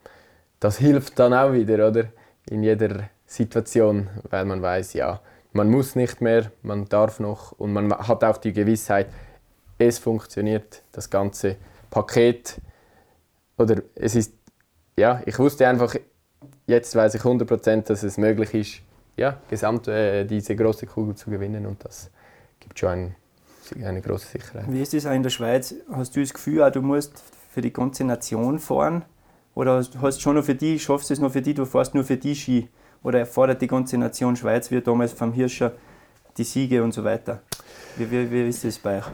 das 0.59 0.78
hilft 0.78 1.18
dann 1.18 1.33
auch 1.33 1.52
wieder, 1.52 1.88
oder? 1.88 2.06
In 2.49 2.62
jeder 2.62 3.11
Situation, 3.26 4.09
weil 4.30 4.45
man 4.45 4.62
weiß, 4.62 4.95
ja, 4.95 5.21
man 5.52 5.71
muss 5.71 5.95
nicht 5.97 6.21
mehr, 6.21 6.50
man 6.62 6.87
darf 6.87 7.21
noch 7.21 7.52
und 7.52 7.73
man 7.73 7.92
hat 7.92 8.25
auch 8.25 8.37
die 8.37 8.52
Gewissheit, 8.52 9.09
es 9.78 9.99
funktioniert, 9.99 10.83
das 10.92 11.11
ganze 11.11 11.56
Paket 11.90 12.61
oder 13.59 13.83
es 13.95 14.14
ist, 14.16 14.33
ja, 14.97 15.21
ich 15.26 15.38
wusste 15.38 15.69
einfach, 15.69 15.95
jetzt 16.67 16.95
weiß 16.95 17.15
ich 17.15 17.23
100%, 17.23 17.83
dass 17.83 18.03
es 18.03 18.17
möglich 18.17 18.55
ist, 18.55 18.83
ja, 19.17 19.38
gesamt 19.49 19.88
äh, 19.88 20.25
diese 20.25 20.57
große 20.57 20.87
Kugel 20.87 21.15
zu 21.15 21.31
gewinnen 21.31 21.67
und 21.67 21.85
das 21.85 22.11
gibt 22.61 22.79
schon 22.79 22.91
ein, 22.91 23.17
eine 23.85 24.00
große 24.00 24.26
Sicherheit. 24.26 24.65
Wie 24.69 24.81
ist 24.81 24.95
es 24.95 25.05
in 25.05 25.23
der 25.23 25.31
Schweiz? 25.31 25.75
Hast 25.93 26.17
du 26.17 26.21
das 26.21 26.33
Gefühl, 26.33 26.71
du 26.71 26.83
musst 26.83 27.23
für 27.50 27.61
die 27.61 27.73
ganze 27.73 28.05
Nation 28.05 28.59
fahren? 28.59 29.05
Oder 29.55 29.76
hast 29.76 30.19
du 30.19 30.21
schon 30.21 30.37
noch 30.37 30.45
für 30.45 30.55
die, 30.55 30.79
schaffst 30.79 31.09
du 31.09 31.15
es 31.15 31.21
noch 31.21 31.33
für 31.33 31.41
die, 31.41 31.55
du 31.55 31.65
fährst 31.65 31.95
nur 31.95 32.05
für 32.05 32.17
die 32.17 32.35
Ski? 32.35 32.69
Oder 33.03 33.21
erfordert 33.21 33.62
die 33.62 33.67
ganze 33.67 33.97
Nation 33.97 34.37
Schweiz, 34.37 34.71
wie 34.71 34.81
damals 34.81 35.12
vom 35.12 35.33
Hirscher, 35.33 35.73
die 36.37 36.45
Siege 36.45 36.83
und 36.83 36.93
so 36.93 37.05
weiter? 37.05 37.41
Wie, 37.97 38.11
wie, 38.11 38.31
wie 38.31 38.49
ist 38.49 38.65
das 38.65 38.79
bei 38.79 38.99
euch? 38.99 39.05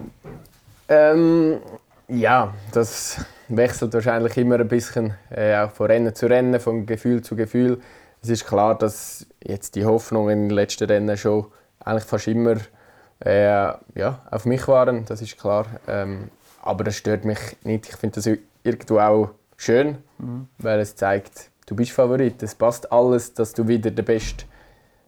Ähm, 0.89 1.59
ja, 2.09 2.53
das 2.73 3.25
wechselt 3.56 3.94
wahrscheinlich 3.94 4.37
immer 4.37 4.59
ein 4.59 4.68
bisschen, 4.68 5.14
äh, 5.30 5.56
auch 5.56 5.71
von 5.71 5.87
Rennen 5.87 6.14
zu 6.14 6.26
Rennen, 6.26 6.59
von 6.61 6.87
Gefühl 6.87 7.23
zu 7.23 7.37
Gefühl. 7.37 7.80
Es 8.23 8.28
ist 8.28 8.47
klar, 8.47 8.76
dass 8.76 9.26
jetzt 9.42 9.75
die 9.75 9.85
Hoffnungen 9.85 10.44
in 10.44 10.49
den 10.49 10.54
letzten 10.54 10.85
Rennen 10.85 11.16
schon 11.16 11.47
eigentlich 11.80 12.04
fast 12.04 12.28
immer 12.28 12.56
äh, 13.25 13.73
ja, 13.94 14.23
auf 14.30 14.44
mich 14.44 14.66
waren, 14.68 15.04
das 15.04 15.23
ist 15.23 15.38
klar. 15.38 15.66
Ähm, 15.88 16.30
aber 16.62 16.85
das 16.85 16.97
stört 16.97 17.25
mich 17.25 17.38
nicht. 17.64 17.88
Ich 17.88 17.97
finde 17.97 18.21
das 18.21 18.30
irgendwo 18.62 18.99
auch 18.99 19.30
schön, 19.56 19.99
mhm. 20.18 20.49
weil 20.59 20.80
es 20.80 20.94
zeigt, 20.94 21.50
du 21.66 21.75
bist 21.75 21.92
Favorit. 21.92 22.42
Es 22.42 22.54
passt 22.54 22.90
alles, 22.92 23.35
dass 23.35 23.52
du 23.52 23.66
wieder 23.66 23.90
der 23.90 24.02
Beste 24.02 24.44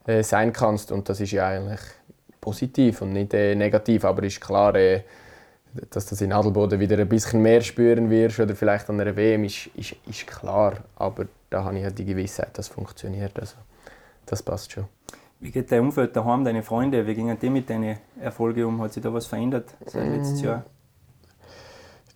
äh, 0.06 0.22
sein 0.22 0.52
kannst. 0.52 0.92
Und 0.92 1.08
das 1.08 1.20
ist 1.20 1.32
ja 1.32 1.48
eigentlich 1.48 1.80
positiv 2.40 3.02
und 3.02 3.12
nicht 3.12 3.32
äh, 3.34 3.54
negativ. 3.54 4.04
Aber 4.04 4.22
ist 4.24 4.40
klar, 4.40 4.74
äh, 4.74 5.02
dass 5.90 6.06
das 6.06 6.20
in 6.20 6.32
Adelboden 6.32 6.78
wieder 6.78 6.98
ein 6.98 7.08
bisschen 7.08 7.42
mehr 7.42 7.60
spüren 7.60 8.10
wirst 8.10 8.40
oder 8.40 8.54
vielleicht 8.54 8.88
an 8.90 9.00
einer 9.00 9.16
WM, 9.16 9.44
ist, 9.44 9.68
ist, 9.74 9.96
ist 10.06 10.26
klar. 10.26 10.74
Aber 10.96 11.26
da 11.50 11.64
habe 11.64 11.78
ich 11.78 11.84
halt 11.84 11.98
die 11.98 12.04
Gewissheit, 12.04 12.56
dass 12.56 12.68
es 12.68 12.72
funktioniert. 12.72 13.38
Also, 13.38 13.56
das 14.26 14.42
passt 14.42 14.72
schon. 14.72 14.84
Wie 15.40 15.50
geht 15.50 15.70
dein 15.70 15.80
Umfeld 15.80 16.16
daheim, 16.16 16.44
deine 16.44 16.62
Freunde? 16.62 17.06
Wie 17.06 17.14
gingen 17.14 17.38
die 17.38 17.50
mit 17.50 17.68
deinen 17.68 17.98
Erfolgen 18.20 18.64
um? 18.64 18.80
Hat 18.80 18.92
sich 18.92 19.02
da 19.02 19.12
was 19.12 19.26
verändert 19.26 19.74
seit 19.86 20.08
letztes 20.08 20.40
mm. 20.40 20.44
Jahr? 20.44 20.64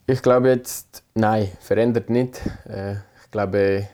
Ich 0.06 0.22
glaube 0.22 0.48
jetzt, 0.48 1.02
nein, 1.14 1.48
verändert 1.60 2.08
nicht. 2.08 2.40
Äh, 2.66 2.92
ich 2.92 3.30
glaube, 3.30 3.88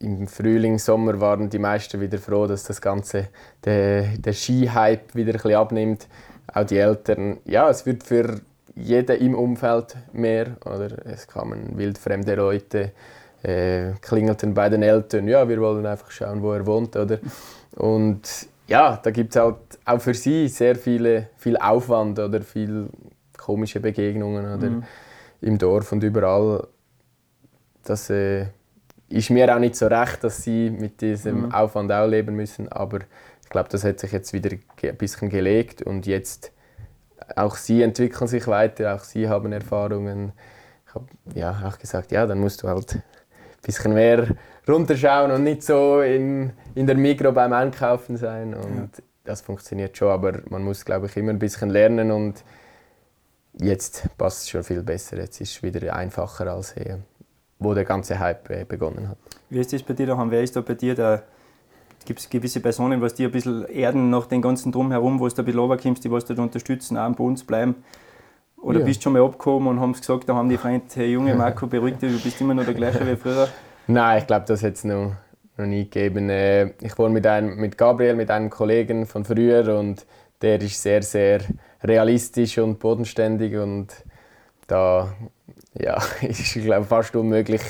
im 0.00 0.28
Frühling, 0.28 0.78
Sommer 0.78 1.18
waren 1.20 1.48
die 1.48 1.58
meisten 1.58 2.00
wieder 2.00 2.18
froh, 2.18 2.46
dass 2.46 2.64
das 2.64 2.80
Ganze, 2.80 3.28
der, 3.64 4.18
der 4.18 4.32
Ski-Hype 4.34 5.14
wieder 5.14 5.32
ein 5.32 5.36
bisschen 5.36 5.54
abnimmt. 5.54 6.08
Auch 6.52 6.64
die 6.64 6.76
Eltern. 6.76 7.38
Ja, 7.46 7.70
es 7.70 7.86
wird 7.86 8.02
für 8.04 8.40
jeden 8.76 9.16
im 9.16 9.34
Umfeld 9.34 9.96
mehr. 10.12 10.56
Oder 10.64 11.06
es 11.06 11.26
kamen 11.26 11.76
wildfremde 11.76 12.34
Leute, 12.34 12.92
äh, 13.42 13.92
klingelten 14.00 14.54
bei 14.54 14.68
den 14.68 14.82
Eltern, 14.82 15.26
ja, 15.28 15.48
wir 15.48 15.60
wollen 15.60 15.86
einfach 15.86 16.10
schauen, 16.10 16.42
wo 16.42 16.52
er 16.52 16.66
wohnt. 16.66 16.94
Oder? 16.96 17.18
Und 17.76 18.48
ja, 18.68 18.98
da 19.02 19.10
gibt 19.10 19.34
es 19.34 19.40
halt 19.40 19.56
auch 19.84 20.00
für 20.00 20.14
sie 20.14 20.48
sehr 20.48 20.76
viele, 20.76 21.28
viel 21.36 21.56
Aufwand 21.56 22.18
oder 22.18 22.40
viel 22.42 22.88
komische 23.36 23.80
Begegnungen 23.80 24.44
oder 24.44 24.70
mhm. 24.70 24.82
im 25.40 25.58
Dorf 25.58 25.92
und 25.92 26.02
überall. 26.02 26.66
Das 27.84 28.10
äh, 28.10 28.46
ist 29.08 29.30
mir 29.30 29.54
auch 29.54 29.60
nicht 29.60 29.76
so 29.76 29.86
recht, 29.86 30.24
dass 30.24 30.42
sie 30.42 30.70
mit 30.70 31.00
diesem 31.00 31.42
mhm. 31.42 31.52
Aufwand 31.52 31.92
auch 31.92 32.06
leben 32.06 32.34
müssen, 32.34 32.70
aber 32.70 32.98
ich 33.42 33.48
glaube, 33.48 33.68
das 33.70 33.84
hat 33.84 34.00
sich 34.00 34.10
jetzt 34.10 34.32
wieder 34.32 34.50
ein 34.82 34.96
bisschen 34.96 35.28
gelegt 35.28 35.82
und 35.82 36.06
jetzt 36.06 36.50
auch 37.34 37.56
sie 37.56 37.82
entwickeln 37.82 38.28
sich 38.28 38.46
weiter, 38.46 38.94
auch 38.94 39.00
sie 39.00 39.28
haben 39.28 39.52
Erfahrungen. 39.52 40.32
Ich 40.86 40.94
habe 40.94 41.06
ja 41.34 41.62
auch 41.66 41.78
gesagt, 41.78 42.12
ja, 42.12 42.26
dann 42.26 42.38
musst 42.38 42.62
du 42.62 42.68
halt 42.68 42.94
ein 42.94 43.02
bisschen 43.62 43.94
mehr 43.94 44.28
runterschauen 44.68 45.30
und 45.30 45.42
nicht 45.42 45.62
so 45.62 46.00
in, 46.00 46.52
in 46.74 46.86
der 46.86 46.96
Mikro 46.96 47.32
beim 47.32 47.52
Einkaufen 47.52 48.16
sein. 48.16 48.54
Und 48.54 48.90
ja. 48.96 49.04
das 49.24 49.40
funktioniert 49.40 49.96
schon, 49.96 50.10
aber 50.10 50.40
man 50.48 50.62
muss, 50.62 50.84
glaube 50.84 51.06
ich, 51.06 51.16
immer 51.16 51.30
ein 51.30 51.38
bisschen 51.38 51.70
lernen 51.70 52.10
und 52.10 52.44
jetzt 53.54 54.08
passt 54.16 54.42
es 54.42 54.50
schon 54.50 54.62
viel 54.62 54.82
besser. 54.82 55.16
Jetzt 55.16 55.40
ist 55.40 55.56
es 55.56 55.62
wieder 55.62 55.94
einfacher 55.94 56.46
als 56.52 56.74
hier, 56.74 57.00
wo 57.58 57.74
der 57.74 57.84
ganze 57.84 58.18
Hype 58.18 58.50
äh, 58.50 58.64
begonnen 58.64 59.08
hat. 59.08 59.18
Wie 59.50 59.60
ist 59.60 59.72
das 59.72 59.82
bei 59.82 59.94
dir 59.94 60.06
daheim? 60.06 60.30
Wer 60.30 60.42
ist 60.42 60.56
da 60.56 60.60
bei 60.60 60.74
dir 60.74 60.94
der 60.94 61.24
Gibt 62.06 62.20
es 62.20 62.30
gewisse 62.30 62.60
Personen, 62.60 63.00
die 63.00 63.14
dir 63.14 63.28
ein 63.28 63.32
bisschen 63.32 63.68
erden 63.68 64.08
nach 64.08 64.26
dem 64.26 64.40
ganzen 64.40 64.72
Drumherum, 64.72 65.20
wo 65.20 65.28
du 65.28 65.34
ein 65.36 65.44
bisschen 65.44 65.60
runterkommst, 65.60 66.04
die 66.04 66.08
dich 66.08 66.38
unterstützen, 66.38 66.96
auch 66.96 67.12
bei 67.14 67.24
uns 67.24 67.44
bleiben? 67.44 67.74
Oder 68.56 68.78
ja. 68.78 68.84
bist 68.84 69.00
du 69.00 69.04
schon 69.04 69.12
mal 69.12 69.22
abgekommen 69.22 69.68
und 69.68 69.80
haben 69.80 69.92
gesagt, 69.92 70.28
da 70.28 70.34
haben 70.34 70.48
die 70.48 70.56
Freunde, 70.56 70.86
hey 70.94 71.12
Junge 71.12 71.34
Marco, 71.34 71.66
beruhig 71.66 71.98
dich, 71.98 72.16
du 72.16 72.22
bist 72.22 72.40
immer 72.40 72.54
noch 72.54 72.64
der 72.64 72.74
gleiche 72.74 73.06
wie 73.06 73.16
früher? 73.16 73.48
Nein, 73.86 74.18
ich 74.18 74.26
glaube, 74.26 74.46
das 74.46 74.62
hat 74.62 74.74
es 74.74 74.84
noch, 74.84 75.12
noch 75.56 75.66
nie 75.66 75.84
gegeben. 75.84 76.30
Äh, 76.30 76.72
ich 76.80 76.96
wohne 76.96 77.12
mit, 77.12 77.26
einem, 77.26 77.56
mit 77.56 77.76
Gabriel, 77.76 78.14
mit 78.14 78.30
einem 78.30 78.50
Kollegen 78.50 79.06
von 79.06 79.24
früher 79.24 79.78
und 79.78 80.06
der 80.42 80.60
ist 80.60 80.82
sehr, 80.82 81.02
sehr 81.02 81.40
realistisch 81.82 82.58
und 82.58 82.78
bodenständig 82.78 83.56
und 83.56 83.88
da 84.66 85.12
ja, 85.74 86.02
ist 86.22 86.54
glaube 86.54 86.86
fast 86.86 87.14
unmöglich, 87.16 87.62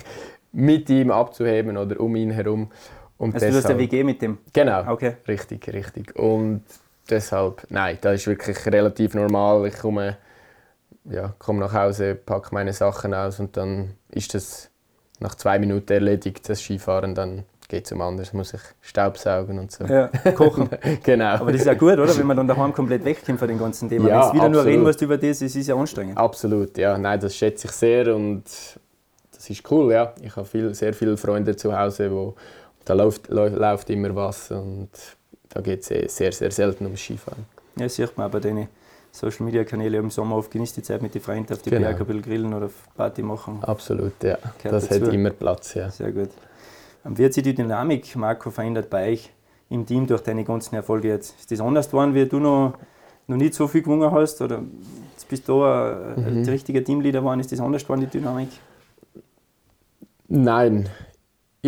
mit 0.52 0.88
ihm 0.88 1.10
abzuheben 1.10 1.76
oder 1.76 2.00
um 2.00 2.16
ihn 2.16 2.30
herum. 2.30 2.70
Und 3.18 3.34
also 3.34 3.46
deshalb, 3.46 3.52
du 3.52 3.68
hast 3.68 3.70
eine 3.70 3.78
WG 3.78 4.04
mit 4.04 4.22
dem? 4.22 4.38
Genau, 4.52 4.92
okay. 4.92 5.16
richtig, 5.26 5.72
richtig. 5.72 6.16
Und 6.16 6.62
deshalb, 7.08 7.66
nein, 7.70 7.98
das 8.00 8.16
ist 8.16 8.26
wirklich 8.26 8.64
relativ 8.66 9.14
normal. 9.14 9.66
Ich 9.66 9.78
komme, 9.78 10.16
ja, 11.04 11.34
komme 11.38 11.60
nach 11.60 11.72
Hause, 11.72 12.14
packe 12.14 12.54
meine 12.54 12.72
Sachen 12.72 13.14
aus 13.14 13.40
und 13.40 13.56
dann 13.56 13.94
ist 14.10 14.34
das 14.34 14.70
nach 15.18 15.34
zwei 15.34 15.58
Minuten 15.58 15.92
erledigt, 15.92 16.48
das 16.48 16.60
Skifahren, 16.60 17.14
dann 17.14 17.44
geht 17.68 17.86
es 17.86 17.92
um 17.92 18.00
anders, 18.00 18.32
muss 18.32 18.54
ich 18.54 18.60
Staubsaugen 18.80 19.58
und 19.58 19.72
so. 19.72 19.84
Ja, 19.84 20.08
kochen. 20.34 20.68
genau. 21.02 21.34
Aber 21.34 21.52
das 21.52 21.62
ist 21.62 21.66
ja 21.66 21.74
gut, 21.74 21.94
oder? 21.94 22.16
Wenn 22.16 22.26
man 22.26 22.36
dann 22.36 22.46
daheim 22.46 22.72
komplett 22.72 23.04
wegkommt 23.04 23.38
von 23.38 23.48
dem 23.48 23.58
ganzen 23.58 23.88
Thema. 23.88 24.08
Ja, 24.08 24.14
Wenn 24.14 24.20
du 24.20 24.34
wieder 24.34 24.44
absolut. 24.44 24.52
nur 24.52 24.64
reden 24.64 24.82
musst 24.82 25.02
über 25.02 25.18
das, 25.18 25.42
ist 25.42 25.56
es 25.56 25.66
ja 25.66 25.74
anstrengend. 25.74 26.16
Absolut, 26.16 26.78
ja. 26.78 26.96
Nein, 26.96 27.18
das 27.18 27.34
schätze 27.34 27.66
ich 27.66 27.72
sehr 27.72 28.14
und 28.14 28.44
das 29.32 29.50
ist 29.50 29.70
cool, 29.70 29.92
ja. 29.92 30.12
Ich 30.20 30.34
habe 30.36 30.46
viel, 30.46 30.74
sehr 30.74 30.94
viele 30.94 31.16
Freunde 31.16 31.56
zu 31.56 31.76
Hause, 31.76 32.10
wo 32.10 32.34
da 32.86 32.94
läuft, 32.94 33.28
läuft 33.28 33.90
immer 33.90 34.14
was 34.14 34.50
und 34.50 34.88
da 35.50 35.60
geht 35.60 35.90
es 35.90 36.16
sehr, 36.16 36.32
sehr 36.32 36.50
selten 36.50 36.84
ums 36.84 37.00
Skifahren. 37.00 37.44
Ja, 37.78 37.88
sieht 37.88 38.16
man 38.16 38.26
aber 38.26 38.40
deine 38.40 38.68
Social 39.10 39.44
Media 39.44 39.64
Kanäle 39.64 39.98
im 39.98 40.10
Sommer 40.10 40.36
oft 40.36 40.50
genießt 40.50 40.76
die 40.76 40.82
Zeit 40.82 41.02
mit 41.02 41.14
den 41.14 41.20
Freunden 41.20 41.52
auf 41.52 41.62
die 41.62 41.70
genau. 41.70 41.82
Berge 41.82 42.00
ein 42.00 42.06
bisschen 42.06 42.22
grillen 42.22 42.54
oder 42.54 42.70
Party 42.96 43.22
machen. 43.22 43.58
Absolut, 43.62 44.22
ja. 44.22 44.38
Gehört 44.58 44.74
das 44.74 44.88
dazu. 44.88 45.06
hat 45.06 45.12
immer 45.12 45.30
Platz, 45.30 45.74
ja. 45.74 45.90
Sehr 45.90 46.12
gut. 46.12 46.30
Wie 47.04 47.24
hat 47.24 47.32
sich 47.32 47.42
die 47.42 47.54
Dynamik, 47.54 48.14
Marco, 48.16 48.50
verändert 48.50 48.88
bei 48.88 49.12
euch 49.12 49.30
im 49.68 49.84
Team 49.84 50.06
durch 50.06 50.22
deine 50.22 50.44
ganzen 50.44 50.74
Erfolge 50.76 51.08
jetzt? 51.08 51.38
Ist 51.38 51.50
das 51.50 51.60
anders 51.60 51.88
geworden, 51.88 52.14
wie 52.14 52.26
du 52.26 52.38
noch, 52.38 52.74
noch 53.26 53.36
nicht 53.36 53.54
so 53.54 53.66
viel 53.66 53.82
gewonnen 53.82 54.10
hast? 54.10 54.40
Oder 54.42 54.62
jetzt 55.12 55.28
bist 55.28 55.48
du 55.48 55.60
da 55.60 56.14
mhm. 56.16 56.44
der 56.44 56.52
richtige 56.52 56.84
Teamleader 56.84 57.20
geworden? 57.20 57.40
Ist 57.40 57.50
das 57.50 57.60
anders 57.60 57.82
geworden, 57.82 58.02
die 58.02 58.18
Dynamik? 58.18 58.50
Nein, 60.28 60.88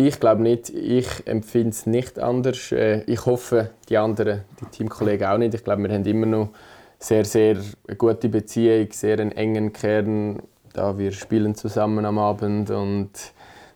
ich 0.07 0.19
glaube 0.19 0.41
nicht. 0.41 0.69
Ich 0.69 1.27
empfinde 1.27 1.69
es 1.69 1.85
nicht 1.85 2.19
anders. 2.19 2.71
Äh, 2.71 3.01
ich 3.03 3.25
hoffe, 3.25 3.71
die 3.89 3.97
anderen, 3.97 4.41
die 4.61 4.65
Teamkollegen 4.65 5.27
auch 5.27 5.37
nicht. 5.37 5.53
Ich 5.53 5.63
glaube, 5.63 5.83
wir 5.83 5.93
haben 5.93 6.05
immer 6.05 6.25
noch 6.25 6.49
sehr, 6.97 7.25
sehr 7.25 7.57
gute 7.97 8.29
Beziehung, 8.29 8.87
sehr 8.91 9.19
einen 9.19 9.31
engen 9.31 9.73
Kern. 9.73 10.41
Da 10.73 10.97
wir 10.97 11.11
spielen 11.11 11.55
zusammen 11.55 12.05
am 12.05 12.17
Abend 12.17 12.69
und 12.69 13.09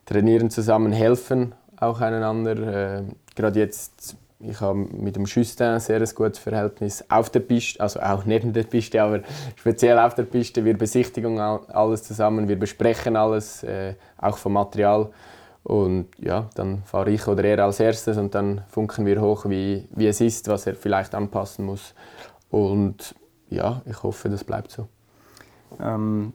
trainieren 0.05 0.49
zusammen, 0.49 0.91
helfen 0.91 1.53
auch 1.77 1.99
einander. 1.99 2.99
Äh, 2.99 3.03
gerade 3.35 3.59
jetzt, 3.59 4.15
ich 4.39 4.61
habe 4.61 4.75
mit 4.77 5.15
dem 5.15 5.25
Justin 5.25 5.79
sehr 5.79 5.99
gutes 5.99 6.39
Verhältnis 6.39 7.03
auf 7.09 7.29
der 7.31 7.41
Piste, 7.41 7.81
also 7.81 7.99
auch 7.99 8.23
neben 8.25 8.53
der 8.53 8.63
Piste, 8.63 9.01
aber 9.01 9.21
speziell 9.55 9.99
auf 9.99 10.15
der 10.15 10.23
Piste. 10.23 10.63
Wir 10.63 10.77
besichtigen 10.77 11.39
alles 11.39 12.03
zusammen, 12.03 12.47
wir 12.47 12.59
besprechen 12.59 13.15
alles, 13.15 13.63
äh, 13.63 13.95
auch 14.17 14.37
vom 14.37 14.53
Material. 14.53 15.09
Und 15.63 16.07
ja, 16.19 16.49
dann 16.55 16.83
fahre 16.83 17.09
ich 17.11 17.25
oder 17.27 17.43
er 17.43 17.63
als 17.63 17.79
erstes 17.79 18.17
und 18.17 18.35
dann 18.35 18.63
funken 18.69 19.05
wir 19.05 19.21
hoch, 19.21 19.45
wie, 19.47 19.87
wie 19.91 20.07
es 20.07 20.19
ist, 20.19 20.47
was 20.49 20.67
er 20.67 20.75
vielleicht 20.75 21.15
anpassen 21.15 21.65
muss. 21.65 21.93
Und 22.49 23.15
ja, 23.49 23.81
ich 23.85 24.03
hoffe, 24.03 24.29
das 24.29 24.43
bleibt 24.43 24.71
so. 24.71 24.87
Ähm, 25.79 26.33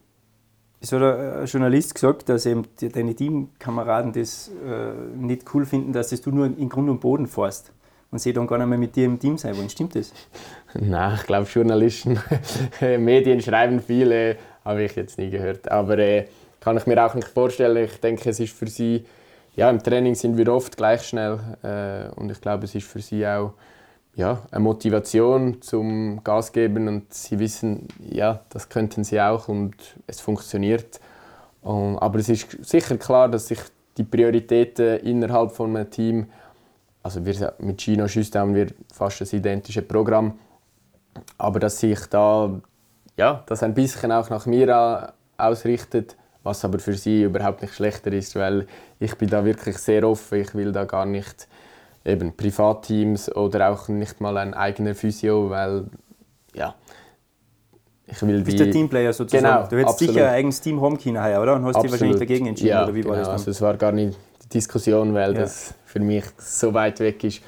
es 0.81 0.93
hat 0.93 1.03
ein 1.03 1.45
Journalist 1.47 1.95
gesagt, 1.95 2.29
dass 2.29 2.47
eben 2.47 2.65
deine 2.81 3.15
Teamkameraden 3.15 4.13
das 4.13 4.49
äh, 4.49 4.93
nicht 5.17 5.45
cool 5.53 5.67
finden, 5.67 5.93
dass 5.93 6.09
du 6.09 6.31
nur 6.31 6.47
in 6.47 6.69
Grund 6.69 6.89
und 6.89 7.01
Boden 7.01 7.27
fährst 7.27 7.73
und 8.11 8.21
sie 8.21 8.33
dann 8.33 8.47
gar 8.47 8.59
nicht 8.59 8.69
mehr 8.69 8.79
mit 8.79 8.97
dir 8.97 9.05
im 9.05 9.19
Team 9.19 9.37
sein 9.37 9.57
wollen. 9.57 9.69
Stimmt 9.69 9.95
das? 9.95 10.13
Nein, 10.75 11.17
ich 11.17 11.25
glaube, 11.25 11.49
Journalisten, 11.49 12.19
Medien 12.81 13.41
schreiben 13.43 13.81
viele, 13.81 14.37
habe 14.65 14.85
ich 14.85 14.95
jetzt 14.97 15.19
nie 15.19 15.31
gehört. 15.31 15.71
Aber 15.71 15.99
äh, 15.99 16.27
kann 16.61 16.77
ich 16.77 16.87
mir 16.87 17.05
auch 17.05 17.15
nicht 17.15 17.29
vorstellen. 17.29 17.85
Ich 17.85 18.01
denke, 18.01 18.31
es 18.31 18.41
ist 18.41 18.55
für 18.55 18.67
sie, 18.67 19.05
ja, 19.57 19.71
im 19.71 19.83
Training 19.83 20.15
sind 20.15 20.37
wir 20.37 20.53
oft 20.53 20.77
gleich 20.77 21.03
schnell 21.03 21.39
äh, 21.63 22.15
und 22.19 22.31
ich 22.31 22.41
glaube, 22.41 22.65
es 22.65 22.75
ist 22.75 22.87
für 22.87 23.01
sie 23.01 23.27
auch 23.27 23.53
ja, 24.15 24.43
eine 24.51 24.61
Motivation 24.61 25.63
zum 25.63 26.23
Gas 26.25 26.53
geben 26.53 26.89
und 26.89 27.15
sie 27.15 27.39
wissen, 27.39 27.87
ja, 28.01 28.41
das 28.51 28.69
könnten 28.69 29.05
sie 29.05 29.21
auch 29.21 29.49
und 29.49 29.75
es 30.07 30.21
funktioniert. 30.21 31.01
Und, 31.63 31.99
aber 31.99 32.19
es 32.19 32.29
ist 32.29 32.65
sicher 32.65 32.97
klar, 32.97 33.29
dass 33.29 33.49
sich 33.49 33.61
die 33.97 34.05
Prioritäten 34.05 34.99
innerhalb 34.99 35.53
von 35.53 35.77
einem 35.77 35.91
Team, 35.91 36.27
also 37.03 37.25
wir, 37.25 37.55
mit 37.59 37.81
Gino 37.81 38.09
Schüst 38.09 38.35
haben 38.35 38.55
wir 38.55 38.69
fast 38.93 39.21
das 39.21 39.33
identische 39.33 39.83
Programm, 39.83 40.39
aber 41.37 41.61
dass 41.61 41.79
sich 41.79 42.01
da 42.07 42.61
ja, 43.17 43.43
das 43.47 43.63
ein 43.63 43.75
bisschen 43.75 44.13
auch 44.13 44.31
nach 44.31 44.47
mir 44.47 45.13
ausrichtet, 45.37 46.17
was 46.49 46.65
aber 46.65 46.79
für 46.79 46.95
sie 46.95 47.23
überhaupt 47.25 47.63
nicht 47.63 47.75
schlechter 47.75 48.13
ist, 48.13 48.35
weil 48.35 48.67
ich 48.99 49.15
bin 49.17 49.29
da 49.29 49.45
wirklich 49.45 49.77
sehr 49.79 50.09
offen, 50.09 50.41
ich 50.41 50.55
will 50.55 50.73
da 50.73 50.85
gar 50.85 51.07
nicht 51.07 51.47
eben 52.05 52.35
Privatteams 52.35 53.35
oder 53.37 53.71
auch 53.71 53.89
nicht 53.89 54.21
mal 54.21 54.37
ein 54.39 54.55
eigener 54.55 54.95
Physio, 54.95 55.51
weil 55.51 55.85
ja, 56.55 56.75
ich 58.07 58.23
will 58.23 58.39
du 58.39 58.45
bist 58.45 58.59
der 58.59 58.71
Teamplayer 58.71 59.13
sozusagen. 59.13 59.45
Genau, 59.45 59.69
du 59.69 59.77
hättest 59.77 59.95
absolut. 59.95 60.15
sicher 60.15 60.29
ein 60.29 60.35
eigenes 60.35 60.61
Team 60.61 60.81
haben 60.81 60.97
können, 60.97 61.23
heuer, 61.23 61.43
oder? 61.43 61.57
Und 61.57 61.65
hast 61.65 61.75
dich 61.75 61.77
Absolut. 61.77 61.93
wahrscheinlich 61.93 62.19
dagegen 62.19 62.47
entschieden, 62.47 62.71
ja, 62.71 62.85
oder 62.85 62.95
wie 62.95 63.05
war 63.05 63.13
genau. 63.13 63.19
das 63.19 63.27
dann? 63.27 63.35
Also 63.35 63.51
es 63.51 63.61
war 63.61 63.77
gar 63.77 63.93
nicht 63.93 64.17
die 64.45 64.49
Diskussion, 64.49 65.13
weil 65.13 65.35
Ja. 65.35 65.41
das 65.41 65.75
für 65.85 66.01
mich 66.01 66.25
so 66.39 66.73
weit 66.73 67.01
weg 67.01 67.23
ist. 67.25 67.43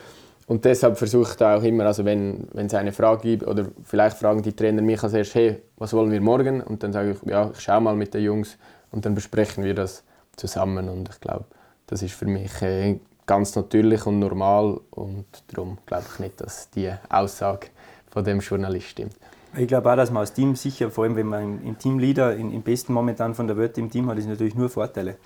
Und 0.47 0.64
deshalb 0.64 0.99
versuche 0.99 1.33
ich 1.35 1.42
auch 1.42 1.62
immer, 1.62 1.87
also 1.87 2.04
wenn, 2.04 2.49
wenn 2.52 2.66
es 2.66 2.75
eine 2.75 2.92
Frage 2.92 3.23
gibt, 3.23 3.47
oder 3.47 3.66
vielleicht 3.85 4.19
fragen 4.19 4.42
die 4.42 4.52
Trainer 4.52 4.83
mich 4.83 5.02
als 5.02 5.14
erstes, 5.14 5.35
hey, 5.37 5.62
was 5.78 5.92
wollen 5.92 6.11
wir 6.11 6.21
morgen? 6.21 6.61
Und 6.61 6.83
dann 6.83 6.92
sage 6.92 7.12
ich, 7.12 7.30
ja, 7.30 7.50
ich 7.54 7.61
schaue 7.61 7.80
mal 7.80 7.95
mit 7.95 8.12
den 8.12 8.25
Jungs 8.25 8.59
und 8.92 9.04
dann 9.04 9.14
besprechen 9.14 9.64
wir 9.64 9.75
das 9.75 10.02
zusammen. 10.37 10.88
Und 10.88 11.09
ich 11.11 11.20
glaube, 11.20 11.44
das 11.87 12.02
ist 12.02 12.14
für 12.14 12.26
mich 12.26 12.61
äh, 12.62 12.99
ganz 13.26 13.54
natürlich 13.56 14.06
und 14.06 14.18
normal 14.18 14.80
und 14.90 15.25
darum 15.52 15.78
glaube 15.87 16.04
ich 16.12 16.18
nicht, 16.20 16.40
dass 16.40 16.70
die 16.70 16.90
Aussage 17.09 17.68
von 18.11 18.25
dem 18.25 18.40
Journalist 18.40 18.87
stimmt. 18.88 19.14
Ich 19.56 19.66
glaube 19.66 19.90
auch, 19.90 19.97
dass 19.97 20.12
man 20.12 20.20
als 20.20 20.32
Team 20.32 20.54
sicher, 20.54 20.90
vor 20.92 21.02
allem 21.04 21.16
wenn 21.16 21.26
man 21.26 21.40
einen 21.42 21.76
Teamleader, 21.76 22.37
in- 22.37 22.52
im 22.52 22.62
besten 22.62 22.92
momentan 22.92 23.35
von 23.35 23.49
der 23.49 23.56
Welt 23.56 23.76
im 23.78 23.90
Team 23.90 24.09
hat, 24.09 24.16
ist 24.16 24.28
natürlich 24.28 24.54
nur 24.54 24.68
Vorteile. 24.68 25.16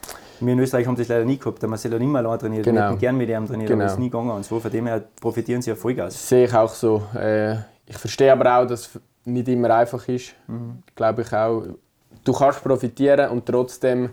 Wir 0.40 0.52
in 0.54 0.58
Österreich 0.60 0.86
haben 0.86 0.96
das 0.96 1.08
leider 1.08 1.26
nie 1.26 1.36
gehabt, 1.36 1.60
der 1.60 1.68
Marcelo 1.68 1.96
hat 1.96 2.02
immer 2.02 2.20
allein 2.20 2.38
trainiert. 2.38 2.64
Genau. 2.64 2.80
Wir 2.80 2.88
hätten 2.88 2.98
gern 2.98 3.16
mit 3.18 3.28
ihm 3.28 3.46
trainiert, 3.46 3.70
aber 3.70 3.76
Genau. 3.80 3.84
es 3.84 3.92
ist 3.92 3.98
nie 3.98 4.08
gegangen. 4.10 4.30
Und 4.30 4.44
so, 4.46 4.58
von 4.60 4.70
dem 4.70 4.86
her 4.86 5.02
profitieren 5.20 5.60
sie 5.60 5.70
ja 5.70 5.76
Vollgas. 5.76 6.26
sehe 6.28 6.46
ich 6.46 6.54
auch 6.54 6.72
so. 6.72 7.02
Äh, 7.14 7.56
ich 7.86 7.98
verstehe 7.98 8.32
aber 8.32 8.58
auch, 8.58 8.66
dass 8.66 8.80
es 8.94 9.00
nicht 9.26 9.46
immer 9.48 9.70
einfach 9.74 10.08
ist. 10.08 10.32
Glaube 10.96 11.20
ich 11.22 11.32
auch. 11.32 11.62
Du 12.24 12.32
kannst 12.32 12.62
profitieren 12.62 13.30
und 13.30 13.46
trotzdem, 13.46 14.10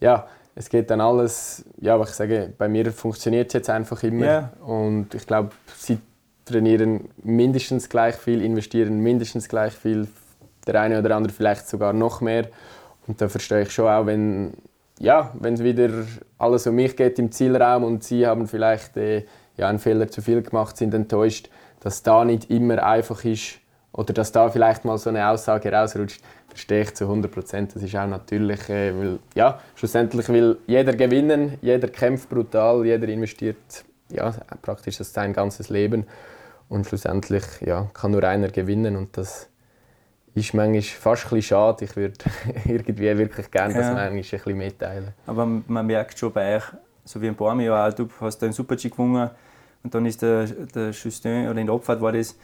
ja, 0.00 0.26
es 0.54 0.68
geht 0.68 0.90
dann 0.90 1.00
alles. 1.00 1.64
Ja, 1.80 1.94
aber 1.94 2.04
ich 2.04 2.10
sage, 2.10 2.52
bei 2.58 2.68
mir 2.68 2.92
funktioniert 2.92 3.48
es 3.48 3.54
jetzt 3.54 3.70
einfach 3.70 4.02
immer. 4.02 4.26
Ja. 4.26 4.52
Und 4.64 5.14
ich 5.14 5.26
glaube, 5.26 5.50
sie 5.76 5.98
trainieren 6.44 7.08
mindestens 7.22 7.88
gleich 7.88 8.16
viel, 8.16 8.42
investieren 8.42 8.98
mindestens 9.00 9.48
gleich 9.48 9.72
viel. 9.72 10.08
Der 10.66 10.80
eine 10.80 10.98
oder 10.98 11.14
andere 11.16 11.32
vielleicht 11.32 11.68
sogar 11.68 11.92
noch 11.92 12.20
mehr. 12.20 12.48
Und 13.06 13.20
da 13.20 13.28
verstehe 13.28 13.62
ich 13.62 13.70
schon 13.70 13.86
auch, 13.86 14.06
wenn 14.06 14.52
ja, 14.98 15.32
wenn 15.38 15.54
es 15.54 15.62
wieder 15.62 15.90
alles 16.38 16.66
um 16.66 16.74
mich 16.74 16.96
geht 16.96 17.18
im 17.18 17.30
Zielraum 17.30 17.84
und 17.84 18.04
sie 18.04 18.26
haben 18.26 18.46
vielleicht 18.46 18.96
äh, 18.96 19.24
ja, 19.56 19.68
einen 19.68 19.78
Fehler 19.78 20.08
zu 20.08 20.22
viel 20.22 20.42
gemacht, 20.42 20.76
sind 20.76 20.94
enttäuscht, 20.94 21.50
dass 21.80 22.02
da 22.02 22.24
nicht 22.24 22.50
immer 22.50 22.82
einfach 22.82 23.24
ist 23.24 23.60
oder 23.92 24.12
dass 24.12 24.32
da 24.32 24.48
vielleicht 24.50 24.84
mal 24.84 24.98
so 24.98 25.10
eine 25.10 25.28
Aussage 25.28 25.72
rausrutscht, 25.72 26.20
verstehe 26.48 26.82
ich 26.82 26.94
zu 26.94 27.04
100 27.04 27.30
Prozent. 27.30 27.74
Das 27.74 27.82
ist 27.82 27.94
auch 27.96 28.06
natürlich, 28.06 28.68
äh, 28.68 28.92
weil 28.98 29.18
ja, 29.34 29.60
schlussendlich 29.74 30.28
will 30.28 30.58
jeder 30.66 30.92
gewinnen, 30.94 31.58
jeder 31.62 31.88
kämpft 31.88 32.28
brutal, 32.28 32.84
jeder 32.84 33.08
investiert 33.08 33.84
ja, 34.10 34.32
praktisch 34.62 34.98
das 34.98 35.12
sein 35.12 35.32
ganzes 35.32 35.68
Leben 35.68 36.06
und 36.68 36.86
schlussendlich 36.86 37.44
ja, 37.60 37.88
kann 37.94 38.10
nur 38.12 38.24
einer 38.24 38.48
gewinnen 38.48 38.96
und 38.96 39.16
das 39.16 39.48
ist 40.34 40.54
manchmal 40.54 40.82
fast 40.82 41.24
ein 41.26 41.30
bisschen 41.30 41.42
schade. 41.42 41.84
Ich 41.84 41.96
würde 41.96 42.14
irgendwie 42.64 43.18
wirklich 43.18 43.50
gerne 43.50 43.74
das 43.74 43.86
Ja. 43.86 43.92
manchmal 43.94 44.10
ein 44.10 44.16
bisschen 44.16 44.56
mitteilen. 44.56 45.08
Aber 45.26 45.46
man 45.46 45.86
merkt 45.86 46.18
schon 46.18 46.32
bei 46.32 46.56
euch, 46.56 46.64
so 47.04 47.20
wie 47.20 47.28
ein 47.28 47.34
paar 47.34 47.58
Jahr 47.60 47.88
auch, 47.88 47.92
du 47.94 48.08
hast 48.20 48.38
den 48.38 48.52
Super-G 48.52 48.90
gewonnen 48.90 49.30
und 49.82 49.94
dann 49.94 50.06
ist 50.06 50.22
der, 50.22 50.44
der 50.46 50.90
Justin, 50.90 51.48
oder 51.48 51.58
in 51.60 51.66
der 51.66 51.74
Abfahrt 51.74 52.00
war 52.00 52.12
das, 52.12 52.36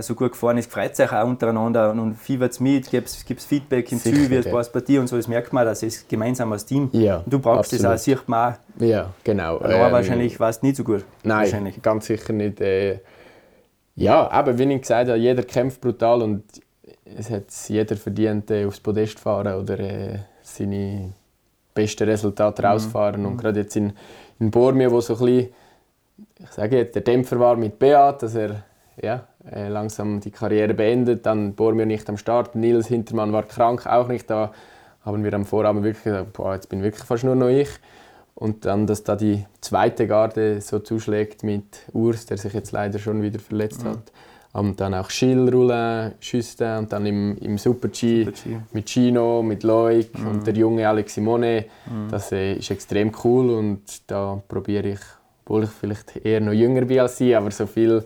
so 0.00 0.14
gut 0.14 0.32
gefahren 0.32 0.58
ist, 0.58 0.70
freut 0.70 0.94
sich 0.94 1.10
auch 1.10 1.26
untereinander 1.26 1.90
und 1.90 2.14
fiebert 2.14 2.52
es 2.52 2.60
mit, 2.60 2.90
gibt 2.90 3.08
es 3.08 3.44
Feedback 3.44 3.90
im 3.90 3.98
Sicher, 3.98 4.16
Ziel, 4.16 4.30
wie 4.30 4.36
es 4.36 4.50
passt 4.50 4.72
bei 4.72 4.80
dir 4.80 5.00
und 5.00 5.06
so, 5.06 5.16
das 5.16 5.28
merkt 5.28 5.52
man, 5.52 5.64
dass 5.64 5.82
es 5.82 6.06
gemeinsam 6.06 6.52
als 6.52 6.66
Team. 6.66 6.90
Ja, 6.92 7.18
Und 7.18 7.32
du 7.32 7.38
brauchst 7.38 7.72
das 7.72 7.84
auch, 7.84 7.92
absolut. 7.92 8.18
sieht 8.20 8.28
man 8.28 8.52
auch. 8.52 8.56
Ja, 8.80 9.10
genau. 9.24 9.58
Allein 9.58 9.86
Ähm, 9.86 9.92
wahrscheinlich 9.92 10.38
war 10.38 10.50
es 10.50 10.62
nicht 10.62 10.76
so 10.76 10.84
gut. 10.84 11.04
Nein, 11.22 11.38
Wahrscheinlich. 11.44 11.80
ganz 11.80 12.06
sicher 12.06 12.32
nicht. 12.32 12.60
Äh, 12.60 13.00
ja, 13.96 14.30
aber 14.30 14.58
wie 14.58 14.72
ich 14.72 14.82
gesagt 14.82 15.08
habe, 15.08 15.18
jeder 15.18 15.42
kämpft 15.42 15.80
brutal 15.80 16.22
und 16.22 16.44
es 17.16 17.30
hat 17.30 17.44
jeder 17.68 17.96
verdient, 17.96 18.50
äh, 18.50 18.66
aufs 18.66 18.80
Podest 18.80 19.18
fahren 19.18 19.54
oder 19.54 19.78
äh, 19.80 20.18
seine 20.42 21.12
besten 21.72 22.08
Resultate 22.08 22.62
rausfahren. 22.62 23.24
Und 23.24 23.38
gerade 23.38 23.60
jetzt 23.60 23.74
in, 23.76 23.92
in 24.38 24.50
Bormio, 24.50 24.90
wo 24.90 25.00
so 25.00 25.14
ein 25.14 25.18
bisschen, 25.18 25.48
ich 26.40 26.50
sage 26.50 26.76
jetzt, 26.76 26.94
der 26.94 27.02
Dämpfer 27.02 27.40
war 27.40 27.56
mit 27.56 27.78
Beat, 27.78 28.22
dass 28.22 28.34
er 28.34 28.64
ja, 29.00 29.26
äh, 29.50 29.68
langsam 29.68 30.20
die 30.20 30.30
Karriere 30.30 30.74
beendet, 30.74 31.24
dann 31.26 31.54
Bormio 31.54 31.86
nicht 31.86 32.08
am 32.08 32.16
Start, 32.16 32.54
Nils 32.54 32.86
Hintermann 32.88 33.32
war 33.32 33.44
krank, 33.44 33.86
auch 33.86 34.08
nicht 34.08 34.28
da, 34.30 34.52
haben 35.04 35.24
wir 35.24 35.32
am 35.34 35.44
Vorabend 35.44 35.84
wirklich 35.84 36.04
gesagt, 36.04 36.32
boah, 36.32 36.54
jetzt 36.54 36.68
bin 36.68 36.82
wirklich 36.82 37.04
fast 37.04 37.24
nur 37.24 37.34
noch 37.34 37.48
ich. 37.48 37.68
Und 38.34 38.64
dann, 38.66 38.86
dass 38.86 39.02
da 39.02 39.16
die 39.16 39.44
zweite 39.60 40.06
Garde 40.06 40.60
so 40.60 40.78
zuschlägt 40.78 41.42
mit 41.42 41.64
Urs, 41.92 42.26
der 42.26 42.36
sich 42.38 42.52
jetzt 42.52 42.70
leider 42.72 42.98
schon 43.00 43.20
wieder 43.22 43.38
verletzt 43.40 43.82
Mhm. 43.84 43.88
hat. 43.88 44.12
Und 44.52 44.80
dann 44.80 44.94
auch 44.94 45.10
Schill, 45.10 45.48
Roulin, 45.48 46.12
Schüste 46.20 46.78
und 46.78 46.92
dann 46.92 47.04
im, 47.06 47.36
im 47.38 47.58
Super-G 47.58 48.24
Super-G. 48.24 48.56
mit 48.72 48.88
Gino, 48.88 49.42
mit 49.42 49.62
Loic 49.62 50.16
Mhm. 50.18 50.26
und 50.28 50.46
der 50.46 50.54
junge 50.54 50.88
Alex 50.88 51.14
Simone. 51.14 51.64
Das 52.10 52.32
äh, 52.32 52.54
ist 52.54 52.70
extrem 52.70 53.12
cool 53.24 53.50
und 53.50 53.80
da 54.10 54.40
probiere 54.48 54.88
ich, 54.90 55.00
obwohl 55.44 55.64
ich 55.64 55.70
vielleicht 55.70 56.16
eher 56.24 56.40
noch 56.40 56.52
jünger 56.52 56.82
bin 56.82 57.00
als 57.00 57.18
sie, 57.18 57.34
aber 57.34 57.50
so 57.50 57.66
viel 57.66 58.04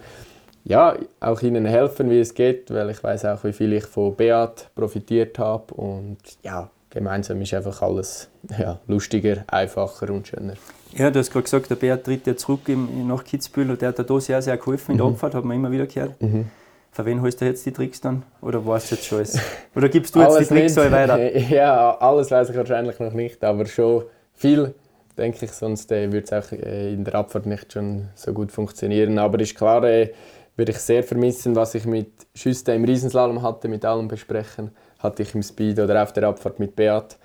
ja, 0.64 0.96
auch 1.20 1.42
ihnen 1.42 1.66
helfen, 1.66 2.10
wie 2.10 2.20
es 2.20 2.34
geht, 2.34 2.70
weil 2.70 2.90
ich 2.90 3.02
weiß 3.02 3.24
auch, 3.26 3.42
wie 3.44 3.52
viel 3.52 3.72
ich 3.72 3.84
von 3.84 4.14
Beat 4.14 4.70
profitiert 4.74 5.38
habe 5.38 5.74
und 5.74 6.18
ja, 6.42 6.70
gemeinsam 6.90 7.40
ist 7.40 7.54
einfach 7.54 7.82
alles 7.82 8.30
ja, 8.58 8.78
lustiger, 8.86 9.44
einfacher 9.48 10.10
und 10.10 10.28
schöner. 10.28 10.54
Ja, 10.94 11.10
du 11.10 11.18
hast 11.18 11.30
gerade 11.30 11.44
gesagt, 11.44 11.70
der 11.70 11.76
Bert 11.76 12.04
tritt 12.04 12.26
ja 12.26 12.36
zurück 12.36 12.68
im, 12.68 13.08
nach 13.08 13.24
Kitzbühel 13.24 13.70
und 13.70 13.80
der 13.80 13.88
hat 13.88 13.98
da 13.98 14.20
sehr, 14.20 14.42
sehr 14.42 14.56
geholfen 14.58 14.92
in 14.92 14.98
der 14.98 15.06
Abfahrt, 15.06 15.34
hat 15.34 15.44
man 15.44 15.56
immer 15.56 15.70
wieder 15.70 15.86
gehört. 15.86 16.20
Mhm. 16.20 16.46
Von 16.90 17.06
wem 17.06 17.22
holst 17.22 17.40
du 17.40 17.46
jetzt 17.46 17.64
die 17.64 17.72
Tricks 17.72 18.02
dann? 18.02 18.22
Oder 18.42 18.66
weißt 18.66 18.90
du 18.90 18.94
jetzt 18.96 19.06
schon 19.06 19.18
alles? 19.18 19.38
Oder 19.74 19.88
gibst 19.88 20.14
du 20.14 20.20
jetzt 20.20 20.38
die 20.38 20.44
Tricks 20.44 20.74
nicht. 20.76 20.84
so 20.84 20.90
weiter? 20.90 21.18
Ja, 21.48 21.96
alles 21.98 22.30
weiß 22.30 22.50
ich 22.50 22.56
wahrscheinlich 22.56 22.98
noch 23.00 23.14
nicht, 23.14 23.42
aber 23.42 23.64
schon 23.64 24.04
viel, 24.34 24.74
denke 25.16 25.46
ich, 25.46 25.52
sonst 25.52 25.90
äh, 25.90 26.12
würde 26.12 26.26
es 26.30 26.32
auch 26.34 26.52
äh, 26.52 26.92
in 26.92 27.04
der 27.04 27.14
Abfahrt 27.14 27.46
nicht 27.46 27.72
schon 27.72 28.10
so 28.14 28.34
gut 28.34 28.52
funktionieren. 28.52 29.18
Aber 29.18 29.40
ist 29.40 29.54
klar, 29.56 29.82
äh, 29.84 30.12
würde 30.56 30.72
ich 30.72 30.78
sehr 30.78 31.02
vermissen, 31.02 31.56
was 31.56 31.74
ich 31.74 31.86
mit 31.86 32.10
Schüste 32.34 32.72
im 32.72 32.84
Riesenslalom 32.84 33.42
hatte, 33.42 33.68
mit 33.68 33.84
allem 33.84 34.08
besprechen, 34.08 34.70
hatte 34.98 35.22
ich 35.22 35.34
im 35.34 35.42
Speed 35.42 35.78
oder 35.78 36.02
auf 36.02 36.12
der 36.12 36.24
Abfahrt 36.24 36.58
mit 36.58 36.76
Beat. 36.76 37.16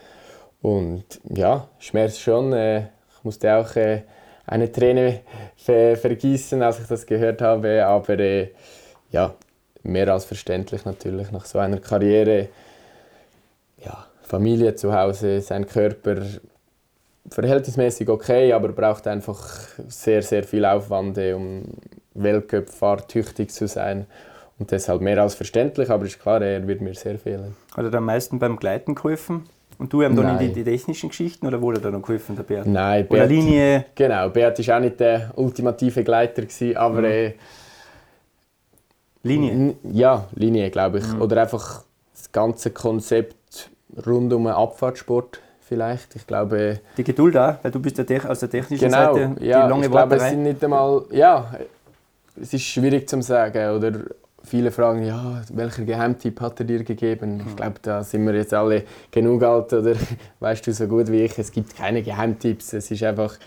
Und 0.62 1.06
ja, 1.30 1.68
schmerzt 1.80 2.22
schon. 2.22 2.54
Äh, 2.54 2.80
ich 3.18 3.24
musste 3.24 3.54
auch 3.54 3.76
äh, 3.76 4.04
eine 4.46 4.72
Träne 4.72 5.22
ver 5.56 5.98
vergießen, 5.98 6.62
als 6.62 6.80
ich 6.80 6.88
das 6.88 7.06
gehört 7.06 7.42
habe, 7.42 7.86
aber 7.86 8.18
äh, 8.20 8.52
ja, 9.12 9.36
mehr 9.84 10.08
als 10.12 10.26
verständlich 10.26 10.86
natürlich 10.86 11.32
nach 11.32 11.46
so 11.46 11.60
einer 11.60 11.80
Karriere 11.80 12.50
ja, 13.84 14.08
Familie 14.24 14.76
zu 14.76 14.94
Hause, 14.94 15.42
sein 15.42 15.68
Körper 15.68 16.22
verhältnismäßig 17.30 18.10
okay, 18.10 18.54
aber 18.54 18.70
braucht 18.70 19.08
einfach 19.08 19.40
sehr, 19.88 20.22
sehr 20.22 20.44
viel 20.44 20.66
Aufwand, 20.66 21.18
um 21.18 21.63
Weltcup 22.23 22.69
fahrtüchtig 22.69 23.51
zu 23.51 23.67
sein. 23.67 24.06
Und 24.60 24.71
deshalb 24.71 25.01
mehr 25.01 25.21
als 25.21 25.36
verständlich, 25.36 25.89
aber 25.91 26.06
ist 26.06 26.19
klar, 26.19 26.41
er 26.41 26.67
wird 26.67 26.82
mir 26.82 26.93
sehr 26.95 27.19
fehlen. 27.19 27.56
Hat 27.75 27.86
er 27.86 27.93
am 27.93 28.06
meisten 28.06 28.39
beim 28.39 28.58
Gleiten 28.58 28.95
geholfen? 28.95 29.43
Und 29.77 29.93
du 29.93 30.01
ihm 30.01 30.15
dann 30.15 30.30
in 30.30 30.39
die, 30.39 30.51
die 30.51 30.63
technischen 30.63 31.10
Geschichten 31.10 31.45
oder 31.45 31.62
wurde 31.62 31.77
er 31.77 31.82
da 31.84 31.91
noch 31.91 32.01
geholfen, 32.01 32.36
der 32.36 32.41
Bert? 32.41 32.65
Nein, 32.65 33.06
Oder 33.10 33.27
Beat, 33.27 33.30
Linie? 33.30 33.86
genau, 33.93 34.30
Beat 34.30 34.67
war 34.67 34.77
auch 34.77 34.82
nicht 34.82 34.99
der 34.99 35.32
ultimative 35.36 36.03
Gleiter, 36.03 36.41
gewesen, 36.41 36.75
aber 36.75 37.03
äh, 37.03 37.34
Linie. 39.23 39.75
Ja, 39.84 40.25
Linie, 40.34 40.69
glaube 40.71 40.99
ich. 40.99 41.13
Oder 41.19 41.41
einfach 41.43 41.84
das 42.13 42.32
ganze 42.32 42.71
Konzept 42.71 43.69
rund 44.06 44.34
um 44.34 44.45
den 44.45 44.53
Abfahrtsport 44.53 45.39
vielleicht. 45.62 46.15
Ich 46.15 46.25
glaube, 46.25 46.80
Die 46.97 47.03
Geduld 47.03 47.36
auch, 47.38 47.56
weil 47.62 47.71
du 47.71 47.80
bist 47.80 47.97
tech- 47.97 48.25
aus 48.27 48.39
der 48.39 48.49
technischen 48.49 48.86
genau, 48.86 49.13
Seite, 49.15 49.36
die 49.39 49.45
ja, 49.45 49.67
lange 49.67 49.86
ich 49.86 49.91
glaube, 49.91 50.15
es 50.15 50.30
sind 50.30 50.43
nicht 50.43 50.63
einmal, 50.63 51.03
ja, 51.12 51.51
es 52.41 52.54
ist 52.54 52.63
schwierig 52.63 53.10
zu 53.10 53.21
sagen. 53.21 53.76
Oder 53.76 54.02
viele 54.43 54.71
fragen, 54.71 55.04
ja, 55.04 55.41
welcher 55.54 55.84
Geheimtipp 55.84 56.39
hat 56.41 56.60
er 56.60 56.65
dir 56.65 56.84
gegeben? 56.84 57.43
Ich 57.47 57.56
glaube, 57.56 57.80
da 57.82 58.04
sind 58.04 58.26
wir 58.26 58.36
jetzt 58.36 58.54
alle 58.54 58.84
genug 59.12 59.43
alt 59.43 59.73
oder 59.73 59.95
weißt 60.39 60.65
du 60.67 60.73
so 60.73 60.88
gut 60.88 61.12
wie 61.12 61.23
ich. 61.23 61.38
Es 61.38 61.52
gibt 61.52 61.76
keine 61.76 62.02
Geheimtipps. 62.02 62.73
Es 62.73 62.89
ist 62.91 63.04
einfach 63.04 63.38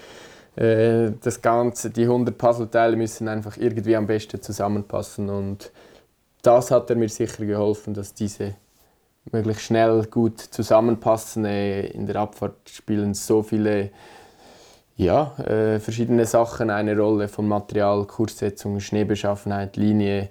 äh, 0.56 1.12
das 1.22 1.40
Ganze, 1.40 1.90
die 1.90 2.02
100 2.02 2.36
Puzzleteile 2.36 2.96
müssen 2.96 3.28
einfach 3.28 3.56
irgendwie 3.56 3.96
am 3.96 4.06
besten 4.06 4.42
zusammenpassen 4.42 5.28
und 5.28 5.70
das 6.42 6.70
hat 6.70 6.88
er 6.90 6.96
mir 6.96 7.08
sicher 7.08 7.44
geholfen, 7.44 7.94
dass 7.94 8.14
diese 8.14 8.54
möglichst 9.30 9.62
schnell 9.62 10.06
gut 10.10 10.40
zusammenpassen. 10.40 11.44
Äh, 11.44 11.86
In 11.88 12.06
der 12.06 12.16
Abfahrt 12.16 12.68
spielen 12.68 13.14
so 13.14 13.42
viele 13.42 13.90
ja, 15.00 15.34
äh, 15.38 15.80
verschiedene 15.80 16.26
Sachen 16.26 16.68
eine 16.68 16.96
Rolle, 16.96 17.28
von 17.28 17.48
Material, 17.48 18.04
Kurssetzung, 18.04 18.80
Schneebeschaffenheit, 18.80 19.76
Linie. 19.76 20.28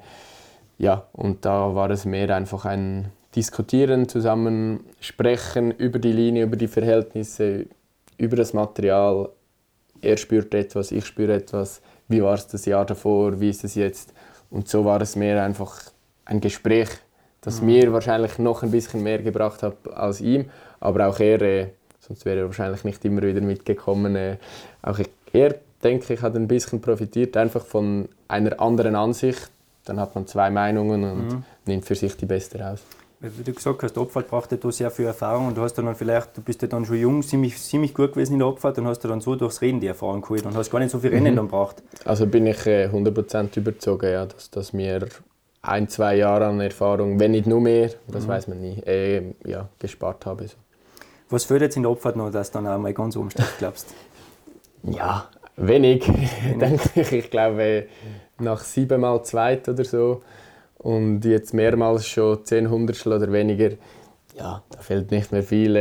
Ja, 0.78 1.08
und 1.12 1.44
da 1.44 1.74
war 1.74 1.90
es 1.90 2.06
mehr 2.06 2.36
einfach 2.36 2.66
ein 2.66 3.12
Diskutieren, 3.36 4.08
zusammen 4.08 4.82
sprechen 5.00 5.72
über 5.72 6.00
die 6.00 6.12
Linie, 6.12 6.44
über 6.44 6.56
die 6.56 6.68
Verhältnisse, 6.68 7.66
über 8.18 8.36
das 8.36 8.54
Material. 8.54 9.30
Er 10.02 10.18
spürt 10.18 10.54
etwas, 10.54 10.92
ich 10.92 11.06
spüre 11.06 11.34
etwas. 11.34 11.82
Wie 12.08 12.24
war 12.24 12.36
es 12.36 12.48
das 12.48 12.66
Jahr 12.66 12.86
davor? 12.86 13.40
Wie 13.40 13.50
ist 13.50 13.64
es 13.64 13.76
jetzt? 13.76 14.14
Und 14.50 14.68
so 14.68 14.86
war 14.86 15.02
es 15.02 15.16
mehr 15.16 15.44
einfach 15.44 15.80
ein 16.26 16.42
Gespräch 16.42 16.90
das 17.42 17.62
mhm. 17.62 17.68
mir 17.68 17.94
wahrscheinlich 17.94 18.38
noch 18.38 18.64
ein 18.64 18.72
bisschen 18.72 19.04
mehr 19.04 19.20
gebracht 19.20 19.64
hat 19.64 19.76
als 19.94 20.22
ihm. 20.22 20.50
Aber 20.80 21.08
auch 21.08 21.20
er, 21.20 21.42
äh, 21.42 21.68
sonst 22.10 22.26
wäre 22.26 22.40
er 22.40 22.46
wahrscheinlich 22.48 22.84
nicht 22.84 23.06
immer 23.06 23.22
wieder 23.22 23.42
mitgekommen. 23.42 24.18
Äh, 24.18 24.38
auch 24.82 25.00
er, 25.32 25.56
denke 25.82 26.14
ich, 26.14 26.22
hat 26.22 26.36
ein 26.36 26.50
bisschen 26.50 26.82
profitiert, 26.82 27.38
einfach 27.38 27.66
von 27.66 28.10
einer 28.28 28.60
anderen 28.60 28.96
Ansicht. 28.96 29.50
Dann 29.86 30.00
hat 30.00 30.14
man 30.16 30.28
zwei 30.28 30.50
Meinungen 30.50 31.04
und 31.04 31.28
mhm. 31.28 31.44
nimmt 31.66 31.86
für 31.86 31.96
sich 31.96 32.18
die 32.18 32.26
beste 32.26 32.60
raus 32.60 32.82
wie 33.22 33.44
du 33.44 33.54
gesagt 33.54 33.84
hast, 33.84 33.96
die 33.96 34.00
Abfahrt 34.00 34.28
braucht 34.30 34.52
ja 34.52 34.72
sehr 34.72 34.92
viel 34.92 35.06
Erfahrung 35.06 35.48
und 35.48 35.58
du 35.58 35.62
hast 35.62 35.74
dann 35.74 35.94
vielleicht, 35.96 36.38
du 36.38 36.42
bist 36.42 36.62
ja 36.62 36.68
dann 36.68 36.86
schon 36.86 36.96
jung, 36.98 37.22
ziemlich, 37.22 37.58
ziemlich 37.58 37.94
gut 37.94 38.14
gewesen 38.14 38.34
in 38.34 38.40
der 38.40 38.48
Abfahrt 38.48 38.78
und 38.78 38.88
hast 38.88 39.04
du 39.04 39.08
dann 39.08 39.20
so 39.20 39.36
durchs 39.36 39.62
Reden 39.62 39.82
die 39.82 39.88
Erfahrung 39.88 40.22
geholt 40.22 40.46
und 40.46 40.56
hast 40.56 40.72
gar 40.72 40.80
nicht 40.80 40.92
so 40.92 41.00
viel 41.00 41.10
Rennen 41.10 41.34
mhm. 41.34 41.38
dann 41.38 41.48
braucht. 41.50 41.84
Also 42.06 42.26
bin 42.26 42.46
ich 42.46 42.66
äh, 42.66 42.88
100% 42.88 43.58
überzeugt, 43.58 44.04
ja, 44.04 44.26
dass, 44.26 44.50
dass 44.50 44.72
mir 44.72 45.08
ein, 45.62 45.90
zwei 45.90 46.16
Jahre 46.16 46.46
an 46.46 46.62
Erfahrung, 46.62 47.20
wenn 47.20 47.32
nicht 47.32 47.46
nur 47.46 47.60
mehr, 47.60 47.92
das 48.08 48.24
mhm. 48.24 48.30
weiß 48.30 48.48
man 48.48 48.62
nie, 48.62 48.80
äh, 48.86 49.34
ja, 49.46 49.68
gespart 49.80 50.26
habe. 50.26 50.48
So. 50.48 50.56
Was 51.30 51.46
fehlt 51.46 51.62
jetzt 51.62 51.78
in 51.78 51.84
der 51.84 51.92
Abfahrt 51.92 52.16
noch, 52.16 52.32
dass 52.32 52.52
du 52.52 52.58
dann 52.58 52.68
auch 52.68 52.80
mal 52.80 52.94
ganz 52.94 53.16
oben 53.16 53.30
stehst, 53.30 53.58
glaubst 53.60 53.94
Ja, 54.84 55.30
wenig, 55.58 56.10
denke 56.60 56.90
ich. 56.96 57.12
Ich 57.12 57.30
glaube, 57.30 57.88
nach 58.40 58.62
siebenmal 58.62 59.24
zweit 59.24 59.70
oder 59.70 59.84
so 59.84 60.24
und 60.80 61.24
jetzt 61.26 61.54
mehrmals 61.54 62.08
schon 62.08 62.44
10 62.44 62.70
Hundertstel 62.70 63.14
oder 63.14 63.32
weniger, 63.32 63.72
ja, 64.36 64.64
da 64.70 64.80
fehlt 64.80 65.12
nicht 65.12 65.32
mehr 65.32 65.44
viel. 65.44 65.76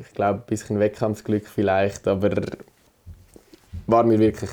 Ich 0.00 0.12
glaube, 0.14 0.40
ein 0.40 0.46
bisschen 0.46 0.80
Wettkampfglück 0.80 1.46
vielleicht, 1.46 2.08
aber 2.08 2.30
war 3.86 4.04
mir 4.04 4.18
wirklich 4.18 4.50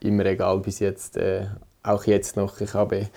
immer 0.00 0.24
egal 0.26 0.60
bis 0.60 0.78
jetzt. 0.78 1.16
Äh, 1.16 1.46
auch 1.82 2.04
jetzt 2.04 2.36
noch. 2.36 2.60
Ich 2.60 2.72
habe 2.74 3.08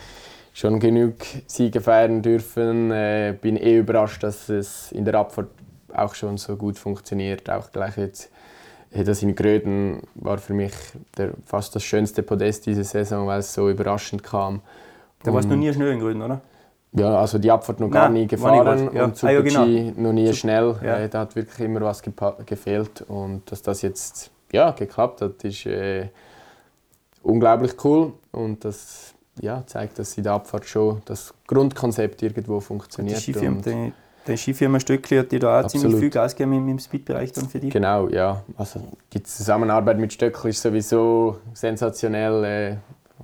schon 0.54 0.80
genug 0.80 1.16
Siege 1.46 1.80
feiern 1.80 2.22
dürfen. 2.22 2.92
Äh, 2.92 3.36
bin 3.40 3.56
eh 3.56 3.78
überrascht, 3.78 4.24
dass 4.24 4.50
es 4.50 4.92
in 4.92 5.06
der 5.06 5.16
Abfahrt 5.16 5.50
auch 5.98 6.16
schon 6.16 6.38
so 6.38 6.56
gut 6.56 6.78
funktioniert. 6.78 7.50
Auch 7.50 7.72
gleich 7.72 7.98
jetzt 7.98 8.30
das 8.92 9.22
in 9.22 9.36
Gröden 9.36 10.02
war 10.16 10.38
für 10.38 10.54
mich 10.54 10.74
der, 11.18 11.32
fast 11.46 11.76
das 11.76 11.84
schönste 11.84 12.24
Podest 12.24 12.66
diese 12.66 12.84
Saison, 12.84 13.28
weil 13.28 13.40
es 13.40 13.54
so 13.54 13.70
überraschend 13.70 14.24
kam. 14.24 14.62
Da 15.24 15.34
warst 15.34 15.46
du 15.46 15.50
noch 15.52 15.58
nie 15.58 15.74
schnell 15.74 15.92
in 15.92 16.00
Gründen, 16.00 16.22
oder? 16.22 16.42
Ja, 16.94 17.20
also 17.20 17.38
die 17.38 17.52
Abfahrt 17.52 17.80
noch 17.80 17.90
gar 17.90 18.06
Nein, 18.06 18.14
nie 18.14 18.28
gefahren 18.28 18.90
ja. 18.94 19.04
und 19.04 19.18
Super 19.18 19.28
ah, 19.30 19.34
ja, 19.34 19.42
genau. 19.42 19.66
G 19.66 19.94
noch 19.96 20.14
nie 20.14 20.34
schnell. 20.34 20.76
Ja. 20.82 21.00
Äh, 21.00 21.10
da 21.10 21.20
hat 21.22 21.36
wirklich 21.36 21.60
immer 21.60 21.82
was 21.82 22.02
gefehlt 22.02 23.02
und 23.08 23.52
dass 23.52 23.62
das 23.62 23.82
jetzt 23.82 24.32
ja, 24.52 24.72
geklappt 24.72 25.22
hat, 25.22 25.44
ist 25.44 25.66
äh, 25.66 26.08
unglaublich 27.24 27.74
cool 27.84 28.14
und 28.32 28.64
das 28.64 29.14
ja, 29.42 29.64
zeigt, 29.66 30.00
dass 30.00 30.18
in 30.18 30.24
der 30.24 30.34
Abfahrt 30.34 30.66
schon 30.66 31.02
das 31.06 31.34
Grundkonzept 31.46 32.24
irgendwo 32.24 32.60
funktioniert. 32.60 33.26
Die 33.28 33.92
die, 34.28 34.38
Skifirma 34.38 34.80
Stöckli 34.80 35.18
hat 35.18 35.32
dir 35.32 35.40
da 35.40 35.60
auch 35.60 35.64
absolut. 35.64 35.84
ziemlich 35.84 36.00
viel 36.00 36.10
Gas 36.10 36.36
gegeben 36.36 36.70
im, 36.70 36.80
Speedbereich 36.80 37.32
dann 37.32 37.48
für 37.50 37.60
dich? 37.60 37.72
Genau, 37.72 38.08
ja. 38.10 38.44
Also 38.58 38.82
die 39.14 39.24
Zusammenarbeit 39.24 39.98
mit 39.98 40.14
Stöckli 40.14 40.50
ist 40.50 40.62
sowieso 40.62 41.38
sensationell. 41.54 42.44
Äh, 42.44 42.72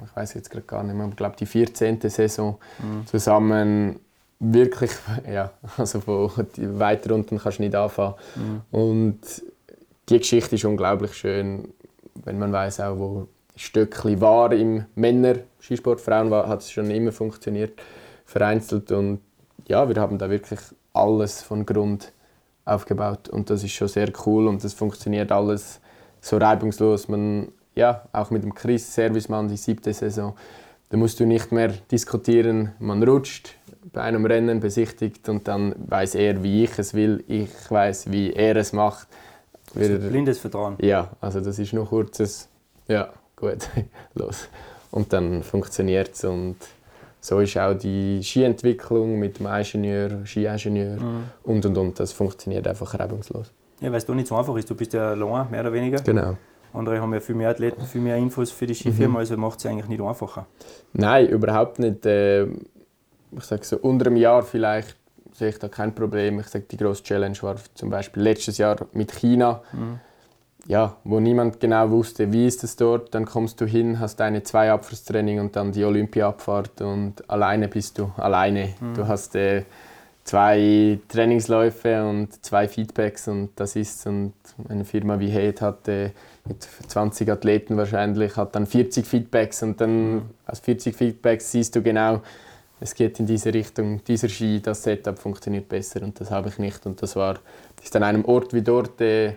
ich 0.06 0.16
weiß 0.16 0.34
jetzt 0.34 0.50
gerade 0.50 0.66
gar 0.66 0.84
nicht 0.84 0.96
mehr, 0.96 1.08
ich 1.08 1.16
glaube 1.16 1.36
die 1.38 1.46
14. 1.46 2.02
Saison 2.10 2.58
mhm. 2.80 3.06
zusammen 3.06 4.00
wirklich, 4.40 4.92
ja, 5.32 5.52
also 5.78 6.00
von 6.02 6.32
weiter 6.58 7.14
unten 7.14 7.38
kannst 7.38 7.60
du 7.60 7.64
nicht 7.64 7.76
anfangen. 7.76 8.16
Mhm. 8.36 8.62
Und 8.72 9.20
die 10.10 10.18
Geschichte 10.18 10.56
ist 10.56 10.66
unglaublich 10.66 11.14
schön, 11.14 11.70
wenn 12.24 12.40
man 12.40 12.52
weiß 12.52 12.80
auch, 12.82 12.98
wo 12.98 13.28
Stöckli 13.56 14.20
war 14.20 14.52
im 14.52 14.86
Männer 14.96 15.36
Skisport, 15.60 16.02
Frauen 16.02 16.32
war, 16.32 16.48
hat 16.48 16.62
es 16.62 16.72
schon 16.72 16.90
immer 16.92 17.12
funktioniert, 17.12 17.80
vereinzelt 18.26 18.92
und 18.92 19.20
ja, 19.68 19.88
wir 19.88 19.96
haben 19.96 20.18
da 20.18 20.30
wirklich 20.30 20.60
alles 20.94 21.42
von 21.42 21.66
Grund 21.66 22.12
aufgebaut 22.66 23.28
und 23.30 23.50
das 23.50 23.64
ist 23.64 23.74
schon 23.74 23.88
sehr 23.88 24.12
cool 24.26 24.48
und 24.48 24.64
das 24.64 24.74
funktioniert 24.74 25.32
alles 25.32 25.82
so 26.22 26.38
reibungslos. 26.38 27.08
Man 27.08 27.50
ja, 27.76 28.04
auch 28.12 28.30
mit 28.30 28.44
dem 28.44 28.54
Chris 28.54 28.94
Servicemann, 28.94 29.48
die 29.48 29.58
siebte 29.58 29.94
Saison, 29.94 30.36
da 30.90 30.98
musst 30.98 31.20
du 31.20 31.26
nicht 31.26 31.52
mehr 31.52 31.70
diskutieren, 31.92 32.74
man 32.80 33.02
rutscht 33.04 33.56
bei 33.92 34.02
einem 34.02 34.26
Rennen, 34.26 34.60
besichtigt 34.60 35.28
und 35.28 35.48
dann 35.48 35.74
weiß 35.88 36.16
er, 36.16 36.44
wie 36.44 36.64
ich 36.64 36.78
es 36.78 36.94
will, 36.94 37.24
ich 37.28 37.50
weiß, 37.70 38.12
wie 38.12 38.32
er 38.32 38.56
es 38.56 38.74
macht. 38.74 39.08
Wir, 39.74 39.98
blindes 39.98 40.40
Vertrauen. 40.40 40.78
Ja, 40.80 41.10
also 41.20 41.42
das 41.42 41.58
ist 41.58 41.74
nur 41.74 41.88
kurzes, 41.88 42.48
ja, 42.88 43.10
gut, 43.36 43.68
los. 44.14 44.48
Und 44.92 45.12
dann 45.14 45.42
funktioniert 45.42 46.14
es 46.14 46.24
und 46.24 46.58
so 47.24 47.40
ist 47.40 47.58
auch 47.58 47.74
die 47.74 48.22
Skientwicklung 48.22 49.18
mit 49.18 49.40
dem 49.40 49.48
Ingenieur, 49.48 50.26
Skiingenieur 50.26 51.00
mhm. 51.00 51.24
und 51.44 51.66
und 51.66 51.78
und. 51.78 52.00
Das 52.00 52.12
funktioniert 52.12 52.68
einfach 52.68 53.00
reibungslos. 53.00 53.50
Ja, 53.80 53.90
weil 53.92 53.98
es 53.98 54.06
doch 54.06 54.14
nicht 54.14 54.28
so 54.28 54.36
einfach 54.36 54.56
ist. 54.58 54.70
Du 54.70 54.76
bist 54.76 54.92
ja 54.92 55.12
allein, 55.12 55.50
mehr 55.50 55.62
oder 55.62 55.72
weniger. 55.72 56.02
Genau. 56.02 56.36
Andere 56.74 57.00
haben 57.00 57.14
ja 57.14 57.22
viel 57.22 57.36
mehr 57.36 57.50
Athleten, 57.50 57.82
viel 57.86 58.02
mehr 58.02 58.18
Infos 58.18 58.52
für 58.52 58.66
die 58.66 58.76
Skifirma, 58.76 59.14
mhm. 59.14 59.18
also 59.18 59.38
macht 59.38 59.60
es 59.60 59.66
eigentlich 59.66 59.88
nicht 59.88 60.02
einfacher. 60.02 60.48
Nein, 60.92 61.30
überhaupt 61.30 61.80
nicht. 61.80 62.06
Äh, 62.06 62.44
ich 62.44 63.44
sage 63.44 63.64
so, 63.64 63.78
unter 63.78 64.08
einem 64.08 64.18
Jahr 64.18 64.44
vielleicht 64.44 64.98
sehe 65.32 65.48
ich 65.48 65.60
da 65.60 65.70
kein 65.70 65.96
Problem. 65.96 66.42
Ich 66.42 66.48
sage, 66.48 66.66
die 66.70 66.76
grosse 66.76 67.04
Challenge 67.04 67.38
war 67.42 67.56
zum 67.74 67.90
Beispiel 67.90 68.22
letztes 68.22 68.58
Jahr 68.58 68.76
mit 68.92 69.14
China. 69.14 69.62
Mhm. 69.72 70.00
Ja, 70.66 70.96
wo 71.04 71.20
niemand 71.20 71.60
genau 71.60 71.90
wusste, 71.92 72.32
wie 72.32 72.48
ist 72.48 72.64
es 72.64 72.78
dort. 72.78 73.14
Dann 73.14 73.26
kommst 73.26 73.60
du 73.60 73.66
hin, 73.66 74.00
hast 74.00 74.22
deine 74.22 74.44
zwei 74.44 74.72
Abfahrtstraining 74.72 75.40
und 75.40 75.56
dann 75.56 75.74
die 75.74 75.84
Olympia-Abfahrt 75.84 76.82
und 76.82 77.30
alleine 77.30 77.68
bist 77.68 78.00
du 78.00 78.12
alleine. 78.16 78.74
Mhm. 78.80 78.94
Du 78.94 79.08
hast 79.08 79.36
äh, 79.36 79.64
zwei 80.24 81.00
Trainingsläufe 81.10 82.06
und 82.06 82.44
zwei 82.46 82.68
Feedbacks 82.68 83.28
und 83.28 83.50
das 83.58 83.76
ist 83.76 84.08
und 84.08 84.34
eine 84.70 84.86
Firma 84.86 85.20
wie 85.20 85.30
Head 85.30 85.62
hatte 85.62 86.12
mit 86.46 86.64
20 86.64 87.30
Athleten 87.30 87.78
wahrscheinlich 87.78 88.36
hat 88.38 88.56
dann 88.56 88.66
40 88.66 89.06
Feedbacks 89.06 89.64
und 89.64 89.82
dann 89.82 90.14
mhm. 90.14 90.22
aus 90.46 90.60
40 90.60 90.96
Feedbacks 90.96 91.52
siehst 91.52 91.76
du 91.76 91.82
genau, 91.82 92.22
es 92.80 92.96
geht 92.96 93.20
in 93.20 93.26
diese 93.26 93.54
Richtung, 93.54 94.04
dieser 94.04 94.30
Ski, 94.30 94.62
das 94.62 94.84
Setup 94.84 95.18
funktioniert 95.18 95.70
besser 95.70 96.02
und 96.02 96.20
das 96.20 96.32
habe 96.32 96.50
ich 96.50 96.58
nicht 96.58 96.86
und 96.86 97.02
das 97.02 97.16
war 97.16 97.36
das 97.76 97.86
ist 97.86 97.96
an 97.96 98.04
einem 98.04 98.26
Ort 98.26 98.54
wie 98.54 98.62
dort 98.62 99.02
äh, 99.02 99.34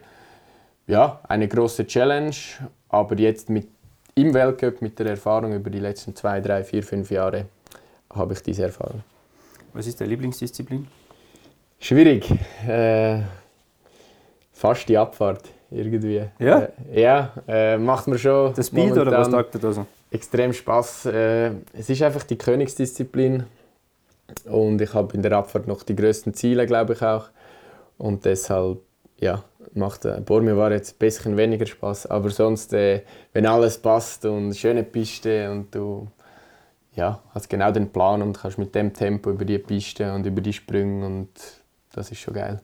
ja 0.86 1.20
eine 1.28 1.48
große 1.48 1.86
Challenge, 1.86 2.34
aber 2.88 3.18
jetzt 3.18 3.50
mit 3.50 3.68
im 4.14 4.32
Weltcup 4.32 4.80
mit 4.80 4.98
der 4.98 5.06
Erfahrung 5.06 5.52
über 5.52 5.68
die 5.68 5.80
letzten 5.80 6.16
zwei, 6.16 6.40
drei, 6.40 6.64
vier, 6.64 6.82
fünf 6.82 7.10
Jahre 7.10 7.46
habe 8.14 8.32
ich 8.32 8.42
diese 8.42 8.62
Erfahrung. 8.62 9.02
Was 9.74 9.86
ist 9.86 10.00
deine 10.00 10.10
Lieblingsdisziplin? 10.10 10.86
Schwierig. 11.78 12.30
Äh, 12.66 13.20
fast 14.52 14.88
die 14.88 14.96
Abfahrt 14.96 15.50
irgendwie. 15.70 16.22
Ja? 16.38 16.68
Äh, 16.90 17.02
ja, 17.02 17.32
äh, 17.46 17.76
macht 17.76 18.06
mir 18.06 18.18
schon. 18.18 18.54
Das 18.54 18.68
Speed 18.68 18.92
oder 18.92 19.12
was 19.12 19.30
sagt 19.30 19.54
er 19.54 19.60
da 19.60 19.72
so? 19.72 19.86
Extrem 20.10 20.52
Spaß. 20.54 21.06
Äh, 21.06 21.50
es 21.74 21.90
ist 21.90 22.00
einfach 22.02 22.22
die 22.22 22.38
Königsdisziplin 22.38 23.44
und 24.46 24.80
ich 24.80 24.94
habe 24.94 25.14
in 25.14 25.22
der 25.22 25.32
Abfahrt 25.32 25.66
noch 25.66 25.82
die 25.82 25.94
größten 25.94 26.32
Ziele, 26.32 26.64
glaube 26.64 26.94
ich 26.94 27.02
auch. 27.02 27.28
Und 27.98 28.24
deshalb, 28.24 28.78
ja, 29.18 29.42
macht 29.74 30.04
äh, 30.04 30.20
Bormio 30.24 30.56
war 30.56 30.72
jetzt 30.72 30.94
ein 30.94 30.98
bisschen 30.98 31.36
weniger 31.36 31.66
Spaß, 31.66 32.06
aber 32.06 32.30
sonst, 32.30 32.72
äh, 32.72 33.02
wenn 33.32 33.46
alles 33.46 33.78
passt 33.78 34.24
und 34.24 34.54
schöne 34.54 34.82
Piste 34.82 35.50
und 35.50 35.74
du 35.74 36.08
ja, 36.94 37.20
hast 37.34 37.48
genau 37.48 37.70
den 37.70 37.90
Plan 37.90 38.22
und 38.22 38.38
kannst 38.38 38.58
mit 38.58 38.74
dem 38.74 38.92
Tempo 38.92 39.30
über 39.30 39.44
die 39.44 39.58
Piste 39.58 40.12
und 40.12 40.26
über 40.26 40.40
die 40.40 40.52
Sprünge 40.52 41.04
und 41.06 41.28
das 41.92 42.10
ist 42.10 42.18
schon 42.18 42.34
geil. 42.34 42.60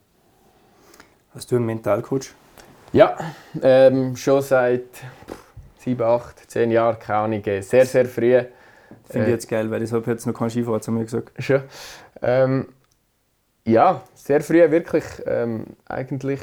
Hast 1.35 1.51
du 1.51 1.57
einen 1.57 1.67
Mentalcoach? 1.67 2.35
Ja, 2.93 3.17
ähm, 3.63 4.17
schon 4.17 4.43
seit 4.43 4.85
sieben, 5.79 6.03
acht, 6.03 6.51
zehn 6.51 6.71
Jahren, 6.71 6.99
keine 6.99 7.19
Ahnung, 7.19 7.45
äh, 7.45 7.63
sehr, 7.63 7.87
sehr 7.87 8.07
früh. 8.07 8.43
Finde 9.05 9.27
ich 9.27 9.33
jetzt 9.33 9.49
geil, 9.49 9.71
weil 9.71 9.83
ich 9.83 9.93
habe 9.93 10.11
jetzt 10.11 10.27
noch 10.27 10.35
kein 10.35 10.51
Skifahrer 10.51 10.81
zu 10.81 10.93
mir 10.93 11.05
gesagt. 11.05 11.33
Schon. 11.39 11.63
Ähm, 12.21 12.69
ja, 13.65 14.03
sehr 14.15 14.41
früh 14.43 14.71
wirklich. 14.71 15.05
Ähm, 15.27 15.67
eigentlich, 15.87 16.41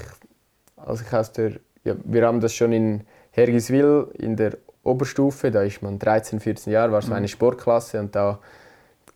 als 0.86 1.02
ich 1.02 1.14
aus 1.14 1.32
der, 1.32 1.54
ja, 1.84 1.96
wir 2.04 2.26
haben 2.26 2.40
das 2.40 2.54
schon 2.54 2.72
in 2.72 3.02
Hergiswil 3.32 4.08
in 4.14 4.36
der 4.36 4.58
Oberstufe, 4.84 5.52
da 5.52 5.64
ist 5.64 5.82
man 5.82 6.00
13, 6.00 6.40
14 6.40 6.74
Jahre, 6.74 6.92
war 6.92 7.02
so 7.02 7.14
eine 7.14 7.22
mhm. 7.22 7.30
Sportklasse 7.30 8.00
und 8.00 8.16
da 8.16 8.40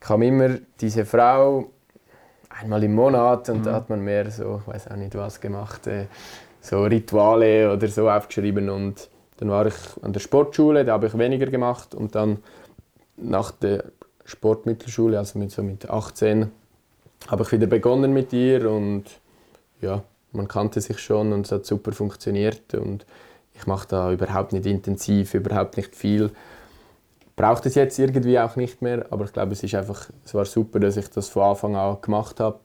kam 0.00 0.22
immer 0.22 0.58
diese 0.80 1.04
Frau 1.04 1.70
einmal 2.48 2.84
im 2.84 2.94
Monat 2.94 3.48
und 3.48 3.60
mhm. 3.60 3.62
da 3.64 3.72
hat 3.72 3.90
man 3.90 4.00
mehr 4.00 4.30
so, 4.30 4.60
ich 4.62 4.72
weiß 4.72 4.88
auch 4.88 4.96
nicht 4.96 5.14
was 5.14 5.40
gemacht, 5.40 5.86
äh, 5.86 6.06
so 6.60 6.82
Rituale 6.84 7.72
oder 7.72 7.88
so 7.88 8.08
aufgeschrieben 8.08 8.70
und 8.70 9.08
dann 9.38 9.50
war 9.50 9.66
ich 9.66 9.74
an 10.02 10.12
der 10.12 10.20
Sportschule, 10.20 10.84
da 10.84 10.92
habe 10.92 11.06
ich 11.06 11.18
weniger 11.18 11.46
gemacht 11.46 11.94
und 11.94 12.14
dann 12.14 12.38
nach 13.16 13.50
der 13.50 13.84
Sportmittelschule, 14.24 15.18
also 15.18 15.38
mit 15.38 15.50
so 15.50 15.62
mit 15.62 15.88
18, 15.88 16.50
habe 17.28 17.42
ich 17.42 17.52
wieder 17.52 17.66
begonnen 17.66 18.12
mit 18.12 18.32
ihr 18.32 18.70
und 18.70 19.04
ja, 19.80 20.02
man 20.34 20.48
kannte 20.48 20.80
sich 20.80 20.98
schon 20.98 21.32
und 21.32 21.46
es 21.46 21.52
hat 21.52 21.66
super 21.66 21.92
funktioniert 21.92 22.74
und 22.74 23.06
ich 23.54 23.66
mache 23.66 23.88
da 23.88 24.12
überhaupt 24.12 24.52
nicht 24.52 24.66
intensiv, 24.66 25.34
überhaupt 25.34 25.76
nicht 25.76 25.94
viel. 25.94 26.30
braucht 27.36 27.66
es 27.66 27.74
jetzt 27.74 27.98
irgendwie 27.98 28.38
auch 28.38 28.56
nicht 28.56 28.82
mehr, 28.82 29.06
aber 29.10 29.24
ich 29.24 29.32
glaube, 29.32 29.52
es 29.52 29.62
ist 29.62 29.74
einfach, 29.74 30.08
es 30.24 30.34
war 30.34 30.44
super, 30.44 30.80
dass 30.80 30.96
ich 30.96 31.08
das 31.10 31.28
von 31.28 31.42
Anfang 31.42 31.76
an 31.76 31.98
gemacht 32.00 32.40
habe. 32.40 32.60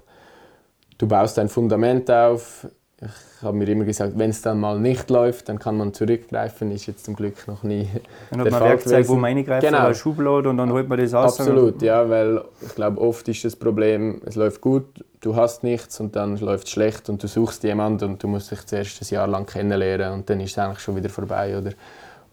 Du 0.97 1.07
baust 1.07 1.39
ein 1.39 1.49
Fundament 1.49 2.11
auf. 2.11 2.67
Ich 3.01 3.43
habe 3.43 3.55
mir 3.55 3.67
immer 3.69 3.85
gesagt, 3.85 4.13
wenn 4.17 4.29
es 4.29 4.41
dann 4.41 4.59
mal 4.59 4.77
nicht 4.77 5.09
läuft, 5.09 5.47
dann 5.47 5.57
kann 5.57 5.77
man 5.77 5.93
zurückgreifen. 5.93 6.69
Ist 6.71 6.85
jetzt 6.85 7.05
zum 7.05 7.15
Glück 7.15 7.47
noch 7.47 7.63
nie. 7.63 7.87
Dann 8.29 8.41
hat 8.41 8.51
man 8.51 8.61
Werkzeug, 8.61 9.07
wo 9.07 9.15
man 9.15 9.35
reingreift, 9.35 9.65
genau. 9.65 9.85
oder 9.85 9.93
Schublade 9.93 10.49
und 10.49 10.57
dann 10.57 10.71
holt 10.71 10.89
man 10.89 10.99
das 10.99 11.13
aus. 11.13 11.39
Absolut, 11.39 11.81
ja, 11.81 12.09
weil 12.09 12.43
ich 12.61 12.75
glaube, 12.75 12.99
oft 12.99 13.27
ist 13.29 13.45
das 13.45 13.55
Problem, 13.55 14.21
es 14.25 14.35
läuft 14.35 14.59
gut, 14.59 15.05
du 15.21 15.35
hast 15.35 15.63
nichts 15.63 15.99
und 16.01 16.15
dann 16.17 16.35
läuft 16.37 16.67
es 16.67 16.71
schlecht 16.71 17.09
und 17.09 17.23
du 17.23 17.27
suchst 17.27 17.63
jemanden 17.63 18.09
und 18.09 18.23
du 18.23 18.27
musst 18.27 18.51
dich 18.51 18.65
zuerst 18.65 19.01
ein 19.01 19.13
Jahr 19.13 19.27
lang 19.27 19.45
kennenlernen 19.45 20.13
und 20.13 20.29
dann 20.29 20.41
ist 20.41 20.51
es 20.51 20.57
eigentlich 20.57 20.79
schon 20.79 20.97
wieder 20.97 21.09
vorbei, 21.09 21.57
oder? 21.57 21.71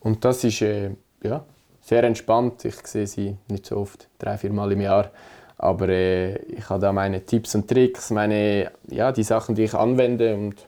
Und 0.01 0.25
das 0.25 0.43
ist 0.43 0.63
äh, 0.63 0.91
ja, 1.23 1.45
sehr 1.81 2.03
entspannt. 2.03 2.65
Ich 2.65 2.85
sehe 2.87 3.07
sie 3.07 3.37
nicht 3.49 3.67
so 3.67 3.77
oft, 3.77 4.09
drei, 4.19 4.37
vier 4.37 4.53
Mal 4.53 4.73
im 4.73 4.81
Jahr. 4.81 5.11
Aber 5.59 5.89
äh, 5.89 6.37
ich 6.45 6.69
habe 6.69 6.81
da 6.81 6.93
meine 6.93 7.25
Tipps 7.25 7.55
und 7.55 7.69
Tricks, 7.69 8.11
meine, 8.11 8.71
ja, 8.89 9.13
die 9.13 9.23
Sachen, 9.23 9.55
die 9.55 9.65
ich 9.65 9.75
anwende 9.75 10.35
und 10.35 10.67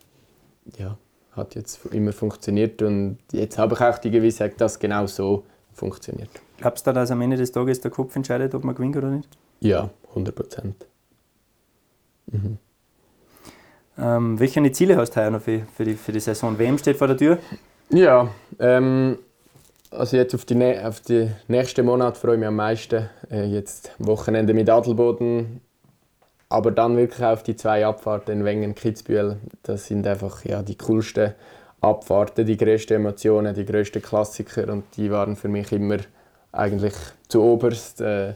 ja, 0.79 0.97
hat 1.33 1.55
jetzt 1.55 1.85
immer 1.87 2.13
funktioniert 2.13 2.81
und 2.83 3.19
jetzt 3.33 3.59
habe 3.59 3.75
ich 3.75 3.81
auch 3.81 3.99
die 3.99 4.11
Gewissheit, 4.11 4.61
dass 4.61 4.79
genau 4.79 5.07
so 5.07 5.45
funktioniert. 5.73 6.31
Glaubst 6.57 6.87
du, 6.87 6.93
dass 6.93 7.11
am 7.11 7.21
Ende 7.21 7.37
des 7.37 7.53
Tages 7.53 7.81
der 7.81 7.91
Kopf 7.91 8.17
entscheidet, 8.17 8.55
ob 8.55 8.65
man 8.65 8.75
gewinnt 8.75 8.97
oder 8.97 9.11
nicht? 9.11 9.29
Ja, 9.61 9.91
100 10.11 10.35
Prozent. 10.35 10.87
Mhm. 12.27 12.59
Ähm, 13.99 14.39
welche 14.39 14.73
Ziele 14.73 14.97
hast 14.97 15.17
du 15.17 15.31
noch 15.31 15.41
für, 15.41 15.63
für, 15.77 15.85
die, 15.85 15.95
für 15.95 16.13
die 16.13 16.21
Saison? 16.21 16.59
WM 16.59 16.79
steht 16.79 16.97
vor 16.97 17.09
der 17.09 17.17
Tür? 17.17 17.39
Ja, 17.91 18.29
ähm, 18.59 19.19
also 19.91 20.17
jetzt 20.17 20.35
auf 20.35 20.45
die, 20.45 20.79
auf 20.79 21.01
die 21.01 21.31
nächsten 21.49 21.87
Monate 21.87 22.19
freue 22.19 22.35
ich 22.35 22.41
mich 22.41 22.49
am 22.49 22.57
meisten. 22.57 23.09
Äh, 23.31 23.47
jetzt 23.47 23.93
Wochenende 23.99 24.55
mit 24.55 24.69
Adelboden, 24.69 25.61
aber 26.49 26.71
dann 26.71 26.97
wirklich 26.97 27.25
auf 27.25 27.43
die 27.43 27.57
zwei 27.57 27.87
Abfahrten 27.87 28.41
in 28.41 28.45
Wengen, 28.45 28.75
Kitzbühel. 28.75 29.39
Das 29.63 29.87
sind 29.87 30.07
einfach 30.07 30.45
ja, 30.45 30.63
die 30.63 30.77
coolsten 30.77 31.35
Abfahrten, 31.81 32.47
die 32.47 32.57
größten 32.57 32.97
Emotionen, 32.97 33.55
die 33.55 33.65
größten 33.65 34.03
Klassiker 34.03 34.73
und 34.73 34.85
die 34.97 35.11
waren 35.11 35.37
für 35.37 35.49
mich 35.49 35.73
immer 35.73 35.99
eigentlich 36.53 36.95
zu 37.29 37.43
oberst. 37.43 38.01
Äh, 38.01 38.35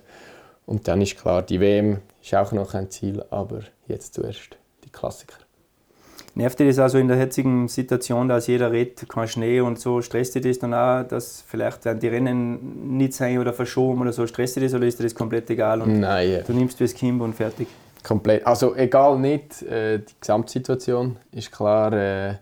und 0.66 0.86
dann 0.86 1.00
ist 1.00 1.18
klar, 1.18 1.42
die 1.42 1.60
WM 1.60 1.98
ist 2.22 2.34
auch 2.34 2.52
noch 2.52 2.74
ein 2.74 2.90
Ziel, 2.90 3.24
aber 3.30 3.60
jetzt 3.88 4.14
zuerst 4.14 4.56
die 4.84 4.90
Klassiker. 4.90 5.36
Nervt 6.34 6.58
dich 6.58 6.68
das 6.68 6.78
also 6.78 6.96
in 6.96 7.08
der 7.08 7.18
jetzigen 7.18 7.68
Situation, 7.68 8.26
dass 8.26 8.46
jeder 8.46 8.72
redet, 8.72 9.06
kein 9.06 9.28
Schnee 9.28 9.60
und 9.60 9.78
so, 9.78 10.00
stresst 10.00 10.34
dich 10.34 10.42
das 10.42 10.58
dann 10.58 10.72
auch, 10.72 11.06
dass 11.06 11.44
vielleicht 11.46 11.84
die 12.02 12.08
Rennen 12.08 12.96
nicht 12.96 13.12
sein 13.12 13.38
oder 13.38 13.52
verschoben 13.52 14.00
oder 14.00 14.12
so, 14.14 14.26
stresst 14.26 14.56
dich 14.56 14.64
das 14.64 14.74
oder 14.74 14.86
ist 14.86 14.98
dir 14.98 15.02
das 15.02 15.14
komplett 15.14 15.50
egal 15.50 15.82
und 15.82 16.00
Nein, 16.00 16.30
ja. 16.30 16.38
du 16.40 16.54
nimmst 16.54 16.80
das 16.80 16.94
Kind 16.94 17.20
und 17.20 17.34
fertig? 17.34 17.68
Komplett, 18.02 18.46
also 18.46 18.74
egal 18.74 19.18
nicht, 19.18 19.62
äh, 19.62 19.98
die 19.98 20.14
Gesamtsituation 20.20 21.16
ist 21.32 21.52
klar, 21.52 21.92
äh, 21.92 22.34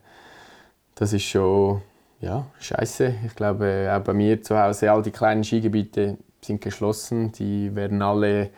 das 0.95 1.13
ist 1.13 1.25
schon, 1.25 1.83
ja, 2.21 2.47
scheiße. 2.61 3.15
Ich 3.27 3.35
glaube, 3.35 3.67
äh, 3.67 3.91
auch 3.91 4.01
bei 4.01 4.13
mir 4.13 4.41
zu 4.41 4.57
Hause, 4.57 4.93
all 4.93 5.03
die 5.03 5.11
kleinen 5.11 5.43
Skigebiete 5.43 6.17
sind 6.41 6.61
geschlossen, 6.61 7.33
die 7.33 7.75
werden 7.75 8.03
alle 8.03 8.51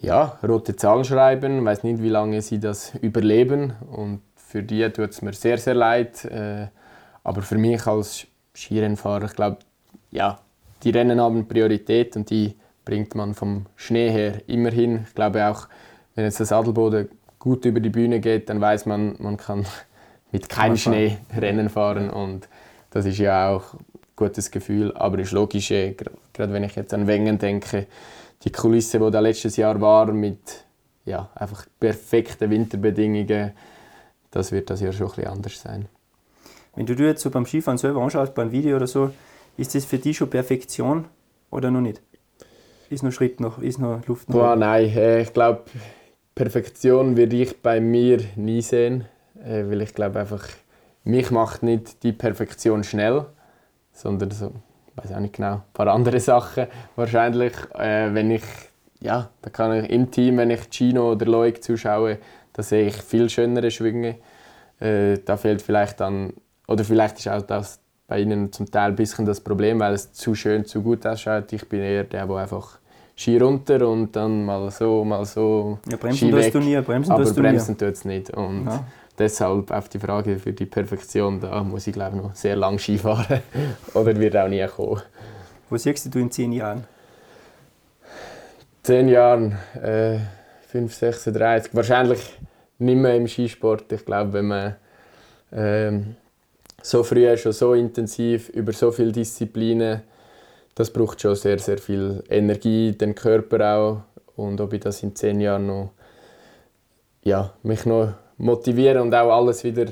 ja, 0.00 0.38
rote 0.46 0.76
Zahlen 0.76 1.04
schreiben. 1.04 1.58
Ich 1.58 1.64
weiß 1.64 1.82
nicht, 1.82 2.02
wie 2.02 2.08
lange 2.08 2.40
sie 2.42 2.60
das 2.60 2.94
überleben. 3.00 3.72
Und 3.90 4.20
für 4.48 4.62
die 4.62 4.88
tut 4.88 5.10
es 5.10 5.20
mir 5.20 5.34
sehr, 5.34 5.58
sehr 5.58 5.74
leid. 5.74 6.24
Äh, 6.24 6.68
aber 7.22 7.42
für 7.42 7.58
mich 7.58 7.86
als 7.86 8.26
Skirennfahrer, 8.54 9.26
ich 9.26 9.34
glaube, 9.36 9.58
ja, 10.10 10.38
die 10.82 10.90
Rennen 10.90 11.20
haben 11.20 11.46
Priorität 11.46 12.16
und 12.16 12.30
die 12.30 12.54
bringt 12.84 13.14
man 13.14 13.34
vom 13.34 13.66
Schnee 13.76 14.10
her 14.10 14.40
immerhin. 14.46 15.04
Ich 15.06 15.14
glaube 15.14 15.46
auch, 15.46 15.68
wenn 16.14 16.24
jetzt 16.24 16.40
das 16.40 16.50
Adelboden 16.50 17.10
gut 17.38 17.66
über 17.66 17.80
die 17.80 17.90
Bühne 17.90 18.20
geht, 18.20 18.48
dann 18.48 18.58
weiß 18.58 18.86
man, 18.86 19.16
man 19.18 19.36
kann 19.36 19.66
mit 20.32 20.48
keinem 20.48 20.78
Schnee 20.78 21.18
Rennen 21.36 21.68
fahren 21.68 22.08
und 22.08 22.48
das 22.90 23.04
ist 23.04 23.18
ja 23.18 23.50
auch 23.50 23.74
ein 23.74 23.80
gutes 24.16 24.50
Gefühl. 24.50 24.96
Aber 24.96 25.18
es 25.18 25.28
ist 25.28 25.32
logisch, 25.32 25.70
äh, 25.72 25.94
gerade 26.32 26.54
wenn 26.54 26.64
ich 26.64 26.74
jetzt 26.74 26.94
an 26.94 27.06
Wengen 27.06 27.38
denke, 27.38 27.86
die 28.44 28.50
Kulisse, 28.50 28.98
die 28.98 29.10
da 29.10 29.20
letztes 29.20 29.58
Jahr 29.58 29.78
war, 29.78 30.06
mit 30.06 30.64
ja, 31.04 31.28
einfach 31.34 31.66
perfekten 31.78 32.48
Winterbedingungen, 32.48 33.52
das 34.30 34.52
wird 34.52 34.70
das 34.70 34.80
Jahr 34.80 34.92
schon 34.92 35.06
ein 35.06 35.14
bisschen 35.14 35.30
anders 35.32 35.60
sein. 35.60 35.88
Wenn 36.74 36.86
du 36.86 36.94
dir 36.94 37.08
jetzt 37.08 37.22
so 37.22 37.30
beim 37.30 37.46
Skifahren 37.46 37.78
selber 37.78 38.02
anschaust, 38.02 38.34
beim 38.34 38.52
Video 38.52 38.76
oder 38.76 38.86
so, 38.86 39.10
ist 39.56 39.74
das 39.74 39.84
für 39.84 39.98
dich 39.98 40.16
schon 40.16 40.30
Perfektion 40.30 41.06
oder 41.50 41.70
noch 41.70 41.80
nicht? 41.80 42.00
Ist 42.90 43.02
noch 43.02 43.10
Schritt 43.10 43.40
noch, 43.40 43.58
ist 43.58 43.78
noch 43.78 44.06
Luft 44.06 44.28
noch? 44.28 44.36
Boah, 44.36 44.56
nein, 44.56 44.88
äh, 44.96 45.22
ich 45.22 45.32
glaube, 45.32 45.62
Perfektion 46.34 47.16
würde 47.16 47.36
ich 47.36 47.60
bei 47.60 47.80
mir 47.80 48.20
nie 48.36 48.62
sehen, 48.62 49.06
äh, 49.44 49.64
weil 49.68 49.82
ich 49.82 49.92
glaube 49.92 50.20
einfach, 50.20 50.46
mich 51.04 51.30
macht 51.30 51.62
nicht 51.62 52.02
die 52.02 52.12
Perfektion 52.12 52.84
schnell, 52.84 53.26
sondern 53.92 54.30
so, 54.30 54.52
ich 54.86 55.04
weiß 55.04 55.12
auch 55.16 55.20
nicht 55.20 55.34
genau, 55.34 55.54
ein 55.54 55.62
paar 55.72 55.88
andere 55.88 56.20
Sachen 56.20 56.68
wahrscheinlich. 56.96 57.52
Äh, 57.74 58.14
wenn 58.14 58.30
ich, 58.30 58.44
ja, 59.00 59.30
da 59.42 59.50
kann 59.50 59.84
ich 59.84 59.90
im 59.90 60.10
Team, 60.10 60.36
wenn 60.36 60.50
ich 60.50 60.70
Gino 60.70 61.12
oder 61.12 61.26
Loic 61.26 61.62
zuschaue, 61.62 62.18
da 62.52 62.62
sehe 62.62 62.86
ich 62.86 62.96
viel 62.96 63.28
schönere 63.28 63.70
Schwünge. 63.70 64.16
Äh, 64.80 65.18
da 65.24 65.36
fehlt 65.36 65.62
vielleicht 65.62 66.00
dann, 66.00 66.32
oder 66.66 66.84
vielleicht 66.84 67.18
ist 67.18 67.28
auch 67.28 67.42
das 67.42 67.80
bei 68.06 68.20
ihnen 68.20 68.50
zum 68.52 68.70
Teil 68.70 68.90
ein 68.90 68.96
bisschen 68.96 69.26
das 69.26 69.40
Problem, 69.40 69.78
weil 69.80 69.94
es 69.94 70.12
zu 70.12 70.34
schön, 70.34 70.64
zu 70.64 70.82
gut 70.82 71.06
ausschaut. 71.06 71.52
Ich 71.52 71.68
bin 71.68 71.80
eher 71.80 72.04
der, 72.04 72.26
der 72.26 72.36
einfach 72.36 72.78
Ski 73.14 73.36
runter 73.36 73.86
und 73.86 74.14
dann 74.14 74.44
mal 74.44 74.70
so, 74.70 75.04
mal 75.04 75.24
so. 75.24 75.78
Ja, 75.90 75.96
bremsen 75.96 76.30
tust 76.30 76.54
du 76.54 76.60
nie, 76.60 76.80
bremsen 76.80 77.12
aber 77.12 77.30
bremsen 77.32 77.76
tut 77.76 77.88
es 77.88 78.04
nicht. 78.04 78.30
Und 78.30 78.66
ja. 78.66 78.84
deshalb 79.18 79.70
auf 79.70 79.88
die 79.88 79.98
Frage 79.98 80.38
für 80.38 80.52
die 80.52 80.66
Perfektion, 80.66 81.40
da 81.40 81.62
muss 81.62 81.86
ich 81.86 81.92
glaube 81.92 82.16
noch 82.16 82.34
sehr 82.34 82.56
lang 82.56 82.78
Ski 82.78 82.96
fahren 82.96 83.40
oder 83.94 84.16
wird 84.16 84.36
auch 84.36 84.48
nie 84.48 84.64
kommen. 84.68 85.02
Wo 85.68 85.76
siehst 85.76 86.14
du 86.14 86.18
in 86.18 86.30
zehn 86.30 86.52
Jahren? 86.52 86.84
Zehn 88.84 89.08
Jahren, 89.08 89.58
äh, 89.82 90.18
5, 90.68 90.94
36, 90.94 91.74
wahrscheinlich 91.74 92.20
nicht 92.78 92.96
mehr 92.96 93.16
im 93.16 93.26
Skisport. 93.26 93.90
Ich 93.90 94.04
glaube, 94.04 94.34
wenn 94.34 94.48
man 94.48 94.76
ähm, 95.50 96.16
so 96.82 97.02
früh 97.02 97.34
schon 97.38 97.52
so 97.52 97.72
intensiv 97.72 98.50
über 98.50 98.74
so 98.74 98.92
viele 98.92 99.10
Disziplinen, 99.10 100.02
das 100.74 100.92
braucht 100.92 101.22
schon 101.22 101.34
sehr, 101.36 101.58
sehr 101.58 101.78
viel 101.78 102.22
Energie, 102.28 102.92
den 102.92 103.14
Körper 103.14 103.76
auch. 103.76 104.02
Und 104.36 104.60
ob 104.60 104.74
ich 104.74 104.80
das 104.80 105.02
in 105.02 105.16
zehn 105.16 105.40
Jahren 105.40 105.66
noch, 105.66 105.92
ja, 107.22 107.54
mich 107.62 107.86
noch 107.86 108.12
motiviere 108.36 109.00
und 109.00 109.14
auch 109.14 109.32
alles 109.32 109.64
wieder 109.64 109.86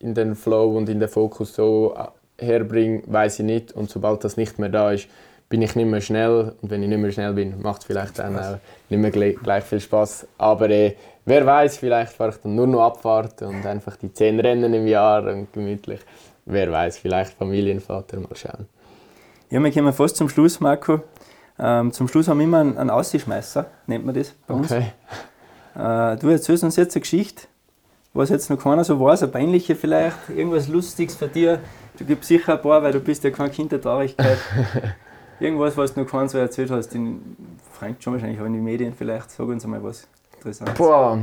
in 0.00 0.14
den 0.14 0.34
Flow 0.34 0.76
und 0.76 0.88
in 0.88 0.98
den 0.98 1.08
Fokus 1.08 1.54
so 1.54 1.96
herbringe, 2.36 3.02
weiß 3.06 3.38
ich 3.38 3.44
nicht. 3.44 3.72
Und 3.72 3.88
sobald 3.88 4.24
das 4.24 4.36
nicht 4.36 4.58
mehr 4.58 4.68
da 4.68 4.90
ist, 4.90 5.08
bin 5.48 5.62
ich 5.62 5.76
nicht 5.76 5.86
mehr 5.86 6.00
schnell. 6.00 6.54
Und 6.60 6.70
wenn 6.70 6.82
ich 6.82 6.88
nicht 6.88 6.98
mehr 6.98 7.12
schnell 7.12 7.34
bin, 7.34 7.62
macht 7.62 7.82
es 7.82 7.86
vielleicht 7.86 8.18
dann 8.18 8.36
auch 8.36 8.58
nicht 8.90 9.00
mehr 9.00 9.10
gleich 9.10 9.64
viel 9.64 9.80
Spaß. 9.80 10.26
Aber 10.38 10.70
äh, 10.70 10.94
wer 11.24 11.44
weiß, 11.44 11.78
vielleicht 11.78 12.12
fahre 12.12 12.30
ich 12.30 12.36
dann 12.36 12.54
nur 12.54 12.66
noch 12.66 12.82
Abfahrt 12.82 13.42
und 13.42 13.64
einfach 13.66 13.96
die 13.96 14.12
zehn 14.12 14.40
Rennen 14.40 14.72
im 14.72 14.86
Jahr 14.86 15.24
und 15.26 15.52
gemütlich. 15.52 16.00
Wer 16.46 16.72
weiß, 16.72 16.98
vielleicht 16.98 17.32
Familienvater, 17.34 18.18
mal 18.20 18.34
schauen. 18.34 18.66
Ja, 19.50 19.62
wir 19.62 19.72
kommen 19.72 19.92
fast 19.92 20.16
zum 20.16 20.28
Schluss, 20.28 20.60
Marco. 20.60 21.00
Ähm, 21.58 21.92
zum 21.92 22.08
Schluss 22.08 22.28
haben 22.28 22.38
wir 22.38 22.44
immer 22.44 22.60
einen, 22.60 22.78
einen 22.78 23.44
nennt 23.86 24.06
man 24.06 24.14
das 24.14 24.34
bei 24.46 24.54
uns. 24.54 24.70
Okay. 24.70 24.92
Äh, 25.74 26.16
du 26.16 26.28
erzählst 26.28 26.64
uns 26.64 26.76
jetzt 26.76 26.94
eine 26.96 27.00
Geschichte, 27.00 27.42
was 28.12 28.30
jetzt 28.30 28.48
noch 28.50 28.58
keiner 28.58 28.84
so 28.84 28.98
weiß, 28.98 29.22
eine 29.22 29.32
peinliche 29.32 29.74
vielleicht, 29.74 30.28
irgendwas 30.28 30.68
Lustiges 30.68 31.16
für 31.16 31.28
dich. 31.28 31.58
Du 31.98 32.04
gibst 32.04 32.28
sicher 32.28 32.54
ein 32.54 32.62
paar, 32.62 32.82
weil 32.82 32.92
du 32.92 33.00
bist 33.00 33.24
ja 33.24 33.30
kein 33.30 33.50
Kind 33.50 33.72
der 33.72 33.80
Traurigkeit. 33.80 34.38
Irgendwas, 35.40 35.76
was 35.76 35.94
du 35.94 36.00
noch 36.00 36.10
keinen 36.10 36.28
so 36.28 36.38
erzählt 36.38 36.70
hast, 36.70 36.88
den 36.88 37.36
Frank 37.78 38.02
schon 38.02 38.14
wahrscheinlich 38.14 38.40
auch 38.40 38.46
in 38.46 38.54
den 38.54 38.64
Medien 38.64 38.92
vielleicht. 38.92 39.30
Sag 39.30 39.46
uns 39.46 39.64
mal 39.66 39.82
was 39.82 40.08
Interessantes. 40.36 40.76
Boah. 40.76 41.18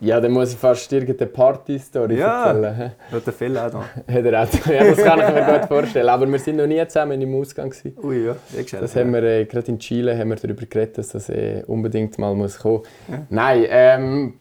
Ja, 0.00 0.20
dann 0.20 0.32
muss 0.32 0.52
ich 0.52 0.58
fast 0.58 0.92
irgendeine 0.92 1.30
Party-Story 1.30 2.18
ja, 2.18 2.46
erzählen. 2.46 2.92
Ja, 3.10 3.16
hat 3.16 3.26
der 3.26 3.32
Fell 3.32 3.56
auch. 3.58 3.72
Hat 3.72 3.84
er 4.08 4.42
auch 4.42 4.66
Ja, 4.66 4.84
das 4.84 4.98
kann 4.98 5.20
ich 5.20 5.34
mir 5.34 5.58
gut 5.58 5.68
vorstellen. 5.68 6.08
Aber 6.08 6.30
wir 6.30 6.38
sind 6.38 6.56
noch 6.56 6.66
nie 6.66 6.86
zusammen 6.86 7.20
im 7.20 7.34
Ausgang. 7.34 7.70
Gewesen. 7.70 7.96
Ui, 8.02 8.26
ja, 8.26 8.36
eh 8.56 8.62
gescheit, 8.62 8.82
Das 8.82 8.94
haben 8.94 9.12
wir, 9.12 9.22
äh, 9.22 9.44
gerade 9.46 9.66
in 9.68 9.78
Chile 9.78 10.16
haben 10.18 10.28
wir 10.28 10.36
darüber 10.36 10.66
geredet, 10.66 10.98
dass 10.98 11.08
das 11.08 11.28
äh, 11.28 11.62
unbedingt 11.66 12.18
mal 12.18 12.34
muss 12.34 12.58
kommen 12.58 12.78
muss. 12.78 12.88
Ja. 13.08 13.26
Nein, 13.30 13.66
ähm, 13.68 14.34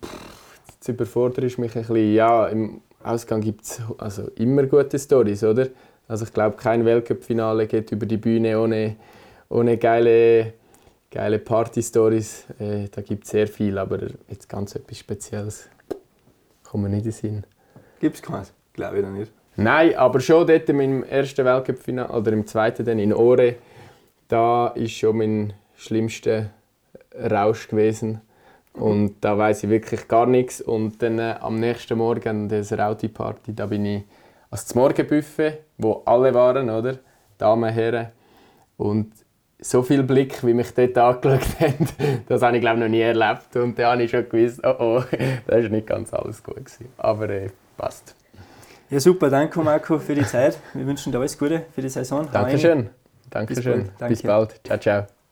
jetzt 0.68 0.88
überfordere 0.88 1.46
ich 1.46 1.58
mich 1.58 1.76
ein 1.76 1.82
bisschen. 1.82 2.14
Ja, 2.14 2.48
im 2.48 2.82
Ausgang 3.04 3.42
gibt 3.42 3.64
es 3.64 3.82
also 3.98 4.30
immer 4.36 4.64
gute 4.64 5.00
Stories, 5.00 5.44
oder? 5.44 5.68
Also 6.08 6.26
ich 6.26 6.34
glaube, 6.34 6.58
kein 6.58 6.84
Weltcup-Finale 6.84 7.68
geht 7.68 7.92
über 7.92 8.06
die 8.06 8.18
Bühne 8.18 8.60
ohne, 8.60 8.98
ohne 9.50 9.78
geile, 9.78 10.54
geile 11.14 11.40
Party-Stories. 11.40 12.46
Äh, 12.60 12.90
da 12.92 13.02
gibt 13.02 13.26
es 13.26 13.30
sehr 13.30 13.48
viel, 13.48 13.78
aber 13.78 14.00
jetzt 14.28 14.50
ganz 14.50 14.76
etwas 14.76 14.98
Spezielles 14.98 15.70
kommt 16.64 16.84
mir 16.84 16.90
nicht 16.90 17.06
in 17.06 17.12
den 17.12 17.12
Sinn. 17.12 17.44
Gibt 18.00 18.16
es 18.16 18.22
keins? 18.22 18.52
Glaube 18.74 18.98
ich 18.98 19.04
noch 19.04 19.12
nicht. 19.12 19.32
Nein, 19.56 19.96
aber 19.96 20.20
schon 20.20 20.48
dort 20.48 20.68
im 20.68 21.04
ersten 21.04 21.46
Weltcup-Finale, 21.46 22.10
oder 22.10 22.32
im 22.32 22.48
zweiten 22.48 22.84
dann 22.84 22.98
in 22.98 23.14
Ore, 23.14 23.58
da 24.28 24.70
ist 24.70 24.94
schon 24.94 25.18
mein 25.18 25.54
schlimmster 25.76 26.50
Rausch 27.16 27.68
gewesen. 27.68 28.22
Und 28.74 29.18
da 29.22 29.38
weiß 29.38 29.66
ich 29.66 29.70
wirklich 29.70 30.08
gar 30.08 30.26
nichts. 30.26 30.60
Und 30.62 31.04
dann 31.04 31.20
äh, 31.20 31.36
am 31.40 31.60
nächsten 31.60 32.00
Morgen, 32.00 32.50
das 32.50 32.74
Rauti-Party, 32.74 33.54
da 33.54 33.68
bin 33.68 33.86
ich 33.86 34.04
als 34.50 34.74
Morgenbuffet, 34.74 35.60
wo 35.78 36.02
alle 36.06 36.34
waren, 36.34 36.72
oder? 36.72 36.98
Damen, 37.38 37.72
Herren. 37.72 38.08
Und 38.78 39.12
so 39.60 39.82
viel 39.82 40.04
Blick, 40.04 40.46
wie 40.46 40.54
mich 40.54 40.74
dort 40.74 40.98
angeschaut 40.98 41.42
haben, 41.60 41.88
das 42.28 42.42
habe 42.42 42.58
ich 42.58 42.62
glaube 42.62 42.80
noch 42.80 42.88
nie 42.88 43.02
erlebt. 43.02 43.56
Und 43.56 43.78
da 43.80 43.92
habe 43.92 44.04
ich 44.04 44.12
schon 44.12 44.28
gewusst, 44.28 44.62
oh 44.64 44.76
oh, 44.80 45.04
das 45.48 45.64
war 45.64 45.70
nicht 45.70 45.88
ganz 45.88 46.14
alles 46.14 46.44
gut. 46.44 46.56
Gewesen. 46.56 46.90
Aber 46.98 47.30
äh, 47.30 47.50
passt. 47.78 48.16
Ja, 48.90 49.00
super, 49.00 49.30
danke 49.30 49.60
Marco 49.62 49.98
für 49.98 50.14
die 50.14 50.26
Zeit. 50.26 50.60
Wir 50.74 50.86
wünschen 50.86 51.12
dir 51.12 51.18
alles 51.18 51.38
Gute 51.38 51.66
für 51.74 51.82
die 51.82 51.90
Saison. 51.90 52.28
Dankeschön. 52.32 52.90
Dankeschön. 53.30 53.90
Bis, 53.98 54.08
Bis 54.08 54.22
bald. 54.22 54.62
Ciao, 54.64 54.78
ciao. 54.78 55.23